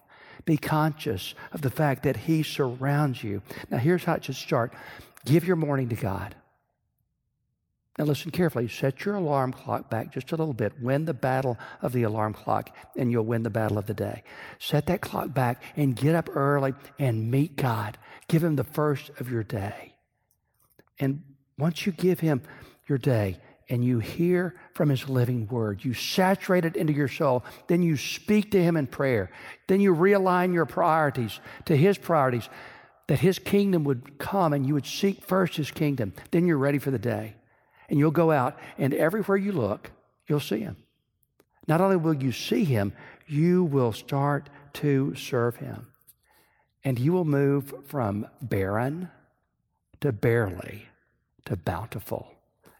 Be 0.45 0.57
conscious 0.57 1.33
of 1.51 1.61
the 1.61 1.71
fact 1.71 2.03
that 2.03 2.17
He 2.17 2.43
surrounds 2.43 3.23
you. 3.23 3.41
Now, 3.71 3.79
here's 3.79 4.03
how 4.03 4.13
it 4.13 4.25
should 4.25 4.35
start 4.35 4.73
give 5.25 5.43
your 5.43 5.55
morning 5.55 5.89
to 5.89 5.95
God. 5.95 6.35
Now, 7.97 8.05
listen 8.05 8.31
carefully. 8.31 8.69
Set 8.69 9.03
your 9.03 9.15
alarm 9.15 9.51
clock 9.51 9.89
back 9.89 10.13
just 10.13 10.31
a 10.31 10.37
little 10.37 10.53
bit. 10.53 10.73
Win 10.81 11.03
the 11.05 11.13
battle 11.13 11.57
of 11.81 11.91
the 11.91 12.03
alarm 12.03 12.33
clock, 12.33 12.75
and 12.95 13.11
you'll 13.11 13.25
win 13.25 13.43
the 13.43 13.49
battle 13.49 13.77
of 13.77 13.85
the 13.85 13.93
day. 13.93 14.23
Set 14.59 14.85
that 14.85 15.01
clock 15.01 15.33
back 15.33 15.61
and 15.75 15.95
get 15.95 16.15
up 16.15 16.33
early 16.35 16.73
and 16.97 17.29
meet 17.29 17.57
God. 17.57 17.97
Give 18.29 18.43
Him 18.43 18.55
the 18.55 18.63
first 18.63 19.09
of 19.19 19.29
your 19.29 19.43
day. 19.43 19.95
And 20.99 21.21
once 21.57 21.85
you 21.85 21.91
give 21.91 22.21
Him 22.21 22.41
your 22.87 22.97
day 22.97 23.39
and 23.67 23.83
you 23.83 23.99
hear 23.99 24.55
from 24.73 24.87
His 24.87 25.09
living 25.09 25.47
word, 25.47 25.83
you 25.83 25.93
saturate 25.93 26.63
it 26.63 26.77
into 26.77 26.93
your 26.93 27.09
soul, 27.09 27.43
then 27.67 27.83
you 27.83 27.97
speak 27.97 28.51
to 28.51 28.63
Him 28.63 28.77
in 28.77 28.87
prayer. 28.87 29.31
Then 29.67 29.81
you 29.81 29.93
realign 29.93 30.53
your 30.53 30.65
priorities 30.65 31.41
to 31.65 31.75
His 31.75 31.97
priorities, 31.97 32.47
that 33.07 33.19
His 33.19 33.37
kingdom 33.37 33.83
would 33.83 34.17
come 34.17 34.53
and 34.53 34.65
you 34.65 34.75
would 34.75 34.85
seek 34.85 35.25
first 35.25 35.57
His 35.57 35.71
kingdom. 35.71 36.13
Then 36.31 36.47
you're 36.47 36.57
ready 36.57 36.79
for 36.79 36.91
the 36.91 36.97
day 36.97 37.35
and 37.91 37.99
you'll 37.99 38.09
go 38.09 38.31
out, 38.31 38.57
and 38.77 38.93
everywhere 38.93 39.35
you 39.35 39.51
look, 39.51 39.91
you'll 40.25 40.39
see 40.39 40.61
him. 40.61 40.77
Not 41.67 41.81
only 41.81 41.97
will 41.97 42.13
you 42.13 42.31
see 42.31 42.63
him, 42.63 42.93
you 43.27 43.65
will 43.65 43.91
start 43.91 44.49
to 44.75 45.13
serve 45.15 45.57
him. 45.57 45.87
And 46.85 46.97
you 46.97 47.11
will 47.11 47.25
move 47.25 47.73
from 47.87 48.27
barren 48.41 49.09
to 49.99 50.13
barely 50.13 50.87
to 51.45 51.57
bountiful. 51.57 52.33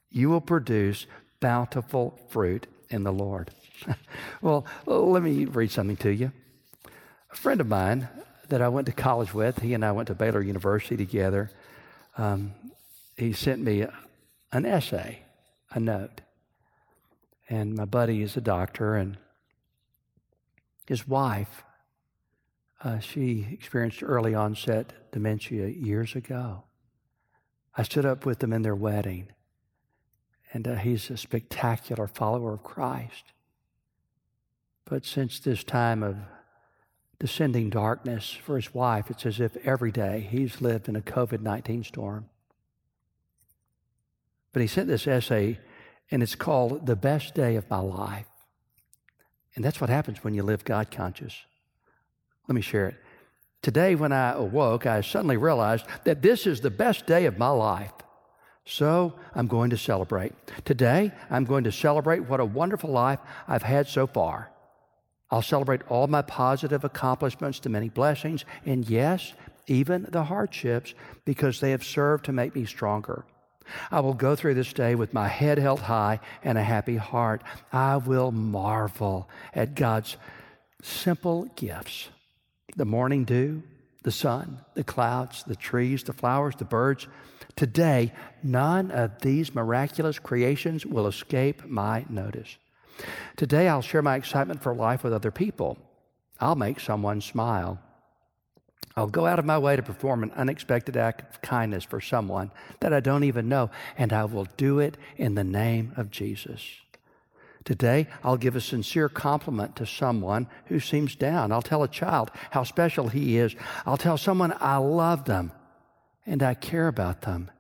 You 0.10 0.30
will 0.30 0.42
produce 0.42 1.08
bountiful 1.42 2.18
fruit 2.30 2.68
in 2.90 3.04
the 3.04 3.12
Lord. 3.12 3.52
well, 4.42 4.66
let 4.86 5.24
me 5.24 5.44
read 5.44 5.72
something 5.72 5.98
to 5.98 6.10
you. 6.10 6.32
A 7.32 7.36
friend 7.36 7.60
of 7.60 7.68
mine 7.68 8.08
that 8.48 8.62
I 8.62 8.70
went 8.70 8.86
to 8.86 8.94
college 8.94 9.34
with, 9.34 9.60
he 9.60 9.74
and 9.74 9.84
I 9.84 9.92
went 9.92 10.08
to 10.08 10.16
Baylor 10.16 10.42
University 10.42 10.96
together. 10.96 11.52
Um, 12.18 12.54
he 13.18 13.34
sent 13.34 13.62
me 13.62 13.86
an 14.52 14.66
essay, 14.66 15.20
a 15.72 15.80
note. 15.80 16.22
And 17.50 17.76
my 17.76 17.86
buddy 17.86 18.22
is 18.22 18.38
a 18.38 18.42
doctor, 18.42 18.96
and 18.96 19.18
his 20.88 21.08
wife, 21.08 21.64
uh, 22.84 23.00
she 23.00 23.48
experienced 23.52 24.04
early 24.04 24.34
onset 24.34 24.94
dementia 25.12 25.68
years 25.68 26.16
ago. 26.16 26.64
I 27.78 27.84
stood 27.84 28.06
up 28.06 28.26
with 28.26 28.40
them 28.40 28.52
in 28.52 28.64
their 28.64 28.76
wedding, 28.76 29.28
and 30.54 30.68
uh, 30.68 30.76
he's 30.76 31.10
a 31.10 31.18
spectacular 31.18 32.08
follower 32.08 32.54
of 32.54 32.64
Christ. 32.64 33.32
But 34.86 35.06
since 35.06 35.40
this 35.40 35.64
time 35.64 36.04
of 36.04 36.18
descending 37.20 37.70
darkness 37.70 38.32
for 38.32 38.58
his 38.58 38.74
wife, 38.74 39.10
it's 39.10 39.26
as 39.26 39.40
if 39.40 39.56
every 39.58 39.92
day 39.92 40.28
he's 40.30 40.60
lived 40.60 40.90
in 40.90 40.96
a 40.96 41.02
COVID 41.02 41.42
19 41.42 41.84
storm. 41.84 42.26
But 44.54 44.62
he 44.62 44.68
sent 44.68 44.88
this 44.88 45.08
essay, 45.08 45.60
and 46.10 46.22
it's 46.22 46.36
called 46.36 46.86
The 46.86 46.96
Best 46.96 47.34
Day 47.34 47.56
of 47.56 47.70
My 47.70 47.80
Life. 47.80 48.28
And 49.56 49.64
that's 49.64 49.82
what 49.82 49.90
happens 49.90 50.24
when 50.24 50.34
you 50.34 50.44
live 50.44 50.64
God 50.64 50.92
conscious. 50.92 51.36
Let 52.48 52.56
me 52.56 52.62
share 52.62 52.88
it. 52.88 52.96
Today, 53.62 53.96
when 53.96 54.12
I 54.12 54.32
awoke, 54.34 54.86
I 54.86 55.02
suddenly 55.02 55.38
realized 55.38 55.86
that 56.04 56.22
this 56.22 56.48
is 56.48 56.62
the 56.62 56.72
best 56.72 57.06
day 57.06 57.26
of 57.26 57.38
my 57.38 57.50
life. 57.50 57.92
So 58.66 59.14
I'm 59.36 59.48
going 59.48 59.70
to 59.70 59.78
celebrate. 59.78 60.34
Today, 60.66 61.12
I'm 61.30 61.46
going 61.46 61.64
to 61.66 61.72
celebrate 61.72 62.22
what 62.22 62.40
a 62.40 62.46
wonderful 62.46 62.90
life 62.90 63.20
I've 63.48 63.64
had 63.64 63.88
so 63.88 64.08
far. 64.08 64.52
I'll 65.30 65.42
celebrate 65.42 65.82
all 65.90 66.08
my 66.08 66.22
positive 66.22 66.84
accomplishments, 66.84 67.60
the 67.60 67.70
many 67.70 67.90
blessings, 67.90 68.46
and 68.66 68.88
yes, 68.90 69.34
even 69.68 70.08
the 70.10 70.26
hardships, 70.26 70.94
because 71.24 71.60
they 71.60 71.72
have 71.72 71.84
served 71.84 72.26
to 72.26 72.34
make 72.34 72.56
me 72.56 72.66
stronger. 72.66 73.26
I 73.90 74.00
will 74.00 74.14
go 74.14 74.36
through 74.36 74.56
this 74.56 74.74
day 74.74 74.96
with 74.96 75.14
my 75.14 75.28
head 75.28 75.58
held 75.58 75.82
high 75.82 76.20
and 76.44 76.58
a 76.58 76.64
happy 76.64 76.98
heart. 76.98 77.44
I 77.72 77.98
will 77.98 78.32
marvel 78.32 79.30
at 79.54 79.76
God's 79.76 80.18
simple 80.82 81.46
gifts 81.56 82.10
the 82.76 82.86
morning 82.86 83.26
dew, 83.26 83.64
the 84.04 84.12
sun, 84.12 84.60
the 84.76 84.84
clouds, 84.84 85.44
the 85.44 85.56
trees, 85.56 86.04
the 86.04 86.14
flowers, 86.14 86.56
the 86.56 86.66
birds. 86.66 87.08
Today, 87.56 88.14
none 88.42 88.92
of 88.92 89.20
these 89.22 89.54
miraculous 89.54 90.20
creations 90.20 90.86
will 90.86 91.08
escape 91.08 91.66
my 91.66 92.06
notice. 92.10 92.58
Today, 93.36 93.68
I'll 93.68 93.82
share 93.82 94.02
my 94.02 94.16
excitement 94.16 94.64
for 94.64 94.74
life 94.74 95.04
with 95.04 95.14
other 95.14 95.32
people. 95.32 95.78
I'll 96.40 96.56
make 96.56 96.80
someone 96.80 97.22
smile. 97.22 97.80
I'll 98.96 99.08
go 99.08 99.26
out 99.26 99.40
of 99.40 99.46
my 99.46 99.58
way 99.58 99.76
to 99.76 99.84
perform 99.84 100.24
an 100.24 100.32
unexpected 100.32 100.98
act 100.98 101.22
of 101.30 101.42
kindness 101.42 101.84
for 101.84 102.02
someone 102.02 102.52
that 102.80 102.94
I 102.94 103.00
don't 103.00 103.24
even 103.24 103.48
know, 103.50 103.70
and 103.98 104.12
I 104.12 104.26
will 104.26 104.48
do 104.58 104.80
it 104.80 104.98
in 105.18 105.36
the 105.36 105.44
name 105.44 105.94
of 105.96 106.12
Jesus. 106.12 106.62
Today, 107.64 108.08
I'll 108.24 108.38
give 108.38 108.56
a 108.56 108.62
sincere 108.62 109.08
compliment 109.08 109.76
to 109.76 109.86
someone 109.86 110.48
who 110.66 110.80
seems 110.80 111.16
down. 111.16 111.52
I'll 111.52 111.62
tell 111.62 111.84
a 111.84 111.88
child 111.88 112.32
how 112.50 112.64
special 112.64 113.10
he 113.10 113.38
is. 113.38 113.56
I'll 113.86 113.98
tell 113.98 114.18
someone 114.18 114.56
I 114.60 114.78
love 114.78 115.26
them 115.26 115.52
and 116.26 116.42
I 116.42 116.54
care 116.54 116.88
about 116.88 117.22
them, 117.22 117.52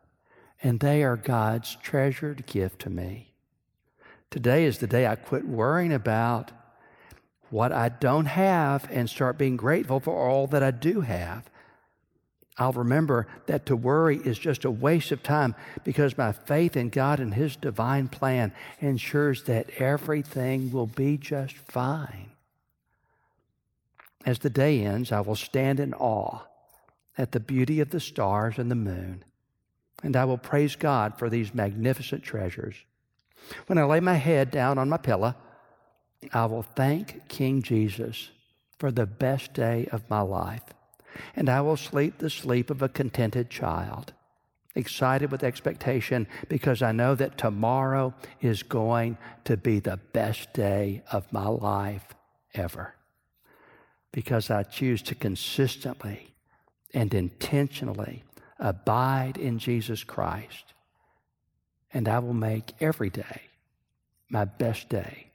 and 0.61 0.79
they 0.79 1.03
are 1.03 1.17
God's 1.17 1.75
treasured 1.75 2.45
gift 2.45 2.79
to 2.81 2.89
me. 2.89 3.33
Today 4.29 4.65
is 4.65 4.79
the 4.79 4.87
day 4.87 5.07
I 5.07 5.15
quit 5.15 5.47
worrying 5.47 5.93
about 5.93 6.51
what 7.51 7.71
I 7.71 7.89
don't 7.89 8.25
have 8.25 8.87
and 8.89 9.09
start 9.09 9.37
being 9.37 9.57
grateful 9.57 9.99
for 9.99 10.15
all 10.15 10.47
that 10.47 10.63
I 10.63 10.71
do 10.71 11.01
have. 11.01 11.49
I'll 12.57 12.73
remember 12.73 13.27
that 13.45 13.65
to 13.67 13.75
worry 13.75 14.17
is 14.17 14.37
just 14.37 14.65
a 14.65 14.71
waste 14.71 15.11
of 15.11 15.23
time 15.23 15.55
because 15.83 16.17
my 16.17 16.31
faith 16.31 16.75
in 16.75 16.89
God 16.89 17.19
and 17.19 17.33
His 17.33 17.55
divine 17.55 18.07
plan 18.07 18.51
ensures 18.79 19.43
that 19.43 19.69
everything 19.77 20.71
will 20.71 20.87
be 20.87 21.17
just 21.17 21.57
fine. 21.57 22.31
As 24.25 24.39
the 24.39 24.49
day 24.49 24.83
ends, 24.83 25.11
I 25.11 25.21
will 25.21 25.35
stand 25.35 25.79
in 25.79 25.93
awe 25.93 26.41
at 27.17 27.31
the 27.31 27.39
beauty 27.39 27.79
of 27.79 27.89
the 27.89 27.99
stars 27.99 28.57
and 28.57 28.69
the 28.69 28.75
moon, 28.75 29.23
and 30.03 30.15
I 30.15 30.25
will 30.25 30.37
praise 30.37 30.75
God 30.75 31.17
for 31.17 31.29
these 31.29 31.53
magnificent 31.53 32.23
treasures. 32.23 32.75
When 33.67 33.77
I 33.77 33.83
lay 33.83 33.99
my 33.99 34.15
head 34.15 34.51
down 34.51 34.77
on 34.77 34.89
my 34.89 34.97
pillow, 34.97 35.35
I 36.33 36.45
will 36.45 36.63
thank 36.63 37.27
King 37.27 37.61
Jesus 37.61 38.29
for 38.77 38.91
the 38.91 39.05
best 39.05 39.53
day 39.53 39.87
of 39.91 40.09
my 40.09 40.21
life 40.21 40.63
and 41.35 41.49
I 41.49 41.61
will 41.61 41.77
sleep 41.77 42.17
the 42.17 42.29
sleep 42.29 42.69
of 42.69 42.81
a 42.81 42.89
contented 42.89 43.49
child, 43.49 44.13
excited 44.75 45.31
with 45.31 45.43
expectation 45.43 46.27
because 46.47 46.81
I 46.81 46.91
know 46.91 47.15
that 47.15 47.37
tomorrow 47.37 48.13
is 48.39 48.63
going 48.63 49.17
to 49.45 49.57
be 49.57 49.79
the 49.79 49.99
best 50.13 50.53
day 50.53 51.03
of 51.11 51.31
my 51.31 51.47
life 51.47 52.13
ever. 52.53 52.95
Because 54.11 54.49
I 54.49 54.63
choose 54.63 55.01
to 55.03 55.15
consistently 55.15 56.33
and 56.93 57.13
intentionally 57.13 58.23
abide 58.59 59.37
in 59.37 59.57
Jesus 59.57 60.03
Christ. 60.03 60.73
And 61.93 62.07
I 62.07 62.19
will 62.19 62.33
make 62.33 62.73
every 62.79 63.09
day 63.09 63.41
my 64.29 64.45
best 64.45 64.89
day 64.89 65.30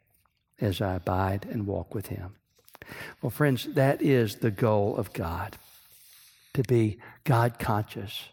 as 0.61 0.81
I 0.81 0.95
abide 0.95 1.47
and 1.51 1.67
walk 1.67 1.95
with 1.95 2.07
Him. 2.07 2.35
Well, 3.21 3.31
friends, 3.31 3.65
that 3.75 4.03
is 4.03 4.37
the 4.37 4.51
goal 4.51 4.97
of 4.97 5.13
God 5.13 5.57
to 6.55 6.63
be 6.63 6.99
God 7.25 7.59
conscious 7.59 8.29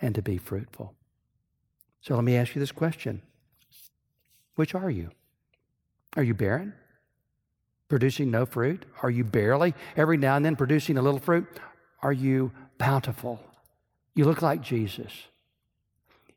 and 0.00 0.14
to 0.14 0.22
be 0.22 0.36
fruitful. 0.36 0.94
So 2.00 2.14
let 2.14 2.24
me 2.24 2.36
ask 2.36 2.54
you 2.54 2.60
this 2.60 2.72
question 2.72 3.22
Which 4.56 4.74
are 4.74 4.90
you? 4.90 5.10
Are 6.16 6.22
you 6.22 6.34
barren? 6.34 6.74
Producing 7.88 8.30
no 8.30 8.46
fruit? 8.46 8.84
Are 9.02 9.10
you 9.10 9.22
barely 9.22 9.74
every 9.96 10.16
now 10.16 10.36
and 10.36 10.44
then 10.44 10.56
producing 10.56 10.98
a 10.98 11.02
little 11.02 11.20
fruit? 11.20 11.46
Are 12.02 12.12
you 12.12 12.52
bountiful? 12.78 13.40
You 14.14 14.24
look 14.24 14.42
like 14.42 14.60
Jesus. 14.60 15.12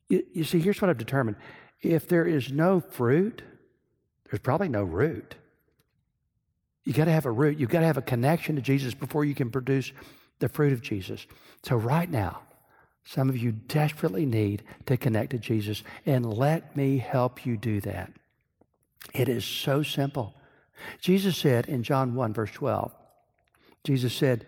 You, 0.09 0.23
you 0.33 0.43
see, 0.43 0.59
here's 0.59 0.81
what 0.81 0.89
I've 0.89 0.97
determined 0.97 1.37
if 1.81 2.07
there 2.07 2.25
is 2.25 2.51
no 2.51 2.79
fruit, 2.81 3.41
there's 4.29 4.41
probably 4.41 4.69
no 4.69 4.83
root. 4.83 5.35
You 6.83 6.93
got 6.93 7.05
to 7.05 7.11
have 7.11 7.25
a 7.25 7.31
root. 7.31 7.59
You've 7.59 7.69
got 7.69 7.81
to 7.81 7.85
have 7.85 7.97
a 7.97 8.01
connection 8.01 8.55
to 8.55 8.61
Jesus 8.61 8.93
before 8.93 9.25
you 9.25 9.35
can 9.35 9.51
produce 9.51 9.91
the 10.39 10.49
fruit 10.49 10.73
of 10.73 10.81
Jesus. 10.81 11.25
So, 11.63 11.75
right 11.75 12.09
now, 12.09 12.41
some 13.03 13.29
of 13.29 13.37
you 13.37 13.51
desperately 13.51 14.25
need 14.25 14.63
to 14.85 14.97
connect 14.97 15.31
to 15.31 15.37
Jesus, 15.37 15.83
and 16.05 16.31
let 16.31 16.75
me 16.75 16.97
help 16.97 17.45
you 17.45 17.57
do 17.57 17.81
that. 17.81 18.11
It 19.13 19.29
is 19.29 19.43
so 19.43 19.83
simple. 19.83 20.35
Jesus 21.01 21.37
said 21.37 21.67
in 21.67 21.83
John 21.83 22.15
1, 22.15 22.33
verse 22.33 22.51
12, 22.51 22.93
Jesus 23.83 24.13
said, 24.13 24.45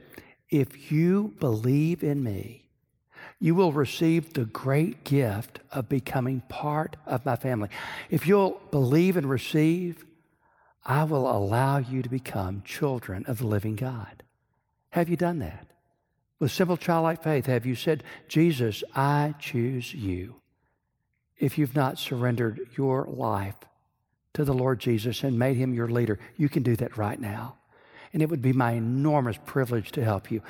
If 0.50 0.91
you 0.91 1.34
believe 1.39 2.04
in 2.04 2.24
me, 2.24 2.65
you 3.42 3.56
will 3.56 3.72
receive 3.72 4.34
the 4.34 4.46
great 4.46 5.04
gift 5.04 5.60
of 5.72 5.90
becoming 5.90 6.42
part 6.48 6.96
of 7.08 7.26
my 7.26 7.36
family. 7.36 7.70
If 8.12 8.28
you'll 8.28 8.62
believe 8.70 9.18
and 9.18 9.28
receive, 9.28 10.06
I 10.86 11.06
will 11.06 11.30
allow 11.30 11.80
you 11.80 12.04
to 12.04 12.08
become 12.10 12.62
children 12.64 13.26
of 13.28 13.40
the 13.40 13.48
living 13.48 13.76
God. 13.76 14.22
Have 14.92 15.10
you 15.10 15.18
done 15.18 15.40
that? 15.40 15.66
With 16.38 16.52
simple 16.52 16.78
childlike 16.78 17.24
faith, 17.24 17.48
have 17.48 17.66
you 17.66 17.74
said, 17.74 18.04
Jesus, 18.28 18.84
I 18.96 19.34
choose 19.40 19.92
you? 19.92 20.36
If 21.40 21.58
you've 21.58 21.76
not 21.76 21.98
surrendered 21.98 22.68
your 22.78 23.06
life 23.06 23.56
to 24.34 24.46
the 24.46 24.54
Lord 24.54 24.80
Jesus 24.80 25.24
and 25.24 25.40
made 25.40 25.58
him 25.58 25.74
your 25.74 25.88
leader, 25.88 26.20
you 26.38 26.48
can 26.48 26.62
do 26.62 26.76
that 26.76 26.96
right 26.96 27.20
now. 27.20 27.56
And 28.14 28.22
it 28.22 28.30
would 28.30 28.42
be 28.44 28.54
my 28.54 28.74
enormous 28.74 29.38
privilege 29.48 29.92
to 29.94 30.04
help 30.04 30.30
you. 30.30 30.44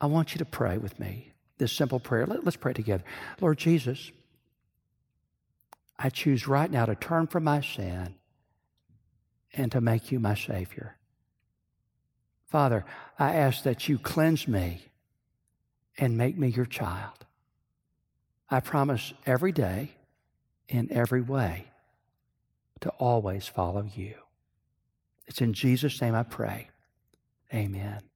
I 0.00 0.06
want 0.06 0.32
you 0.32 0.38
to 0.38 0.46
pray 0.46 0.78
with 0.78 0.98
me 0.98 1.32
this 1.58 1.72
simple 1.72 2.00
prayer. 2.00 2.26
Let, 2.26 2.46
us 2.46 2.56
pray 2.56 2.72
together. 2.72 3.04
Lord 3.40 3.58
Jesus, 3.58 4.10
I 5.98 6.10
choose 6.10 6.46
right 6.46 6.70
now 6.70 6.86
to 6.86 6.94
turn 6.94 7.26
from 7.26 7.44
my 7.44 7.60
sin 7.60 8.14
and 9.52 9.72
to 9.72 9.80
make 9.80 10.12
you 10.12 10.20
my 10.20 10.34
Savior. 10.34 10.96
Father, 12.46 12.84
I 13.18 13.34
ask 13.34 13.64
that 13.64 13.88
you 13.88 13.98
cleanse 13.98 14.48
me 14.48 14.86
and 15.98 16.16
make 16.16 16.38
me 16.38 16.48
your 16.48 16.66
child. 16.66 17.26
I 18.48 18.60
promise 18.60 19.12
every 19.26 19.52
day, 19.52 19.90
in 20.68 20.90
every 20.90 21.20
way, 21.20 21.66
to 22.80 22.90
always 22.90 23.46
follow 23.46 23.88
you. 23.94 24.14
It's 25.26 25.40
in 25.40 25.52
Jesus' 25.52 26.00
name 26.00 26.14
I 26.14 26.22
pray. 26.22 26.68
Amen. 27.52 28.07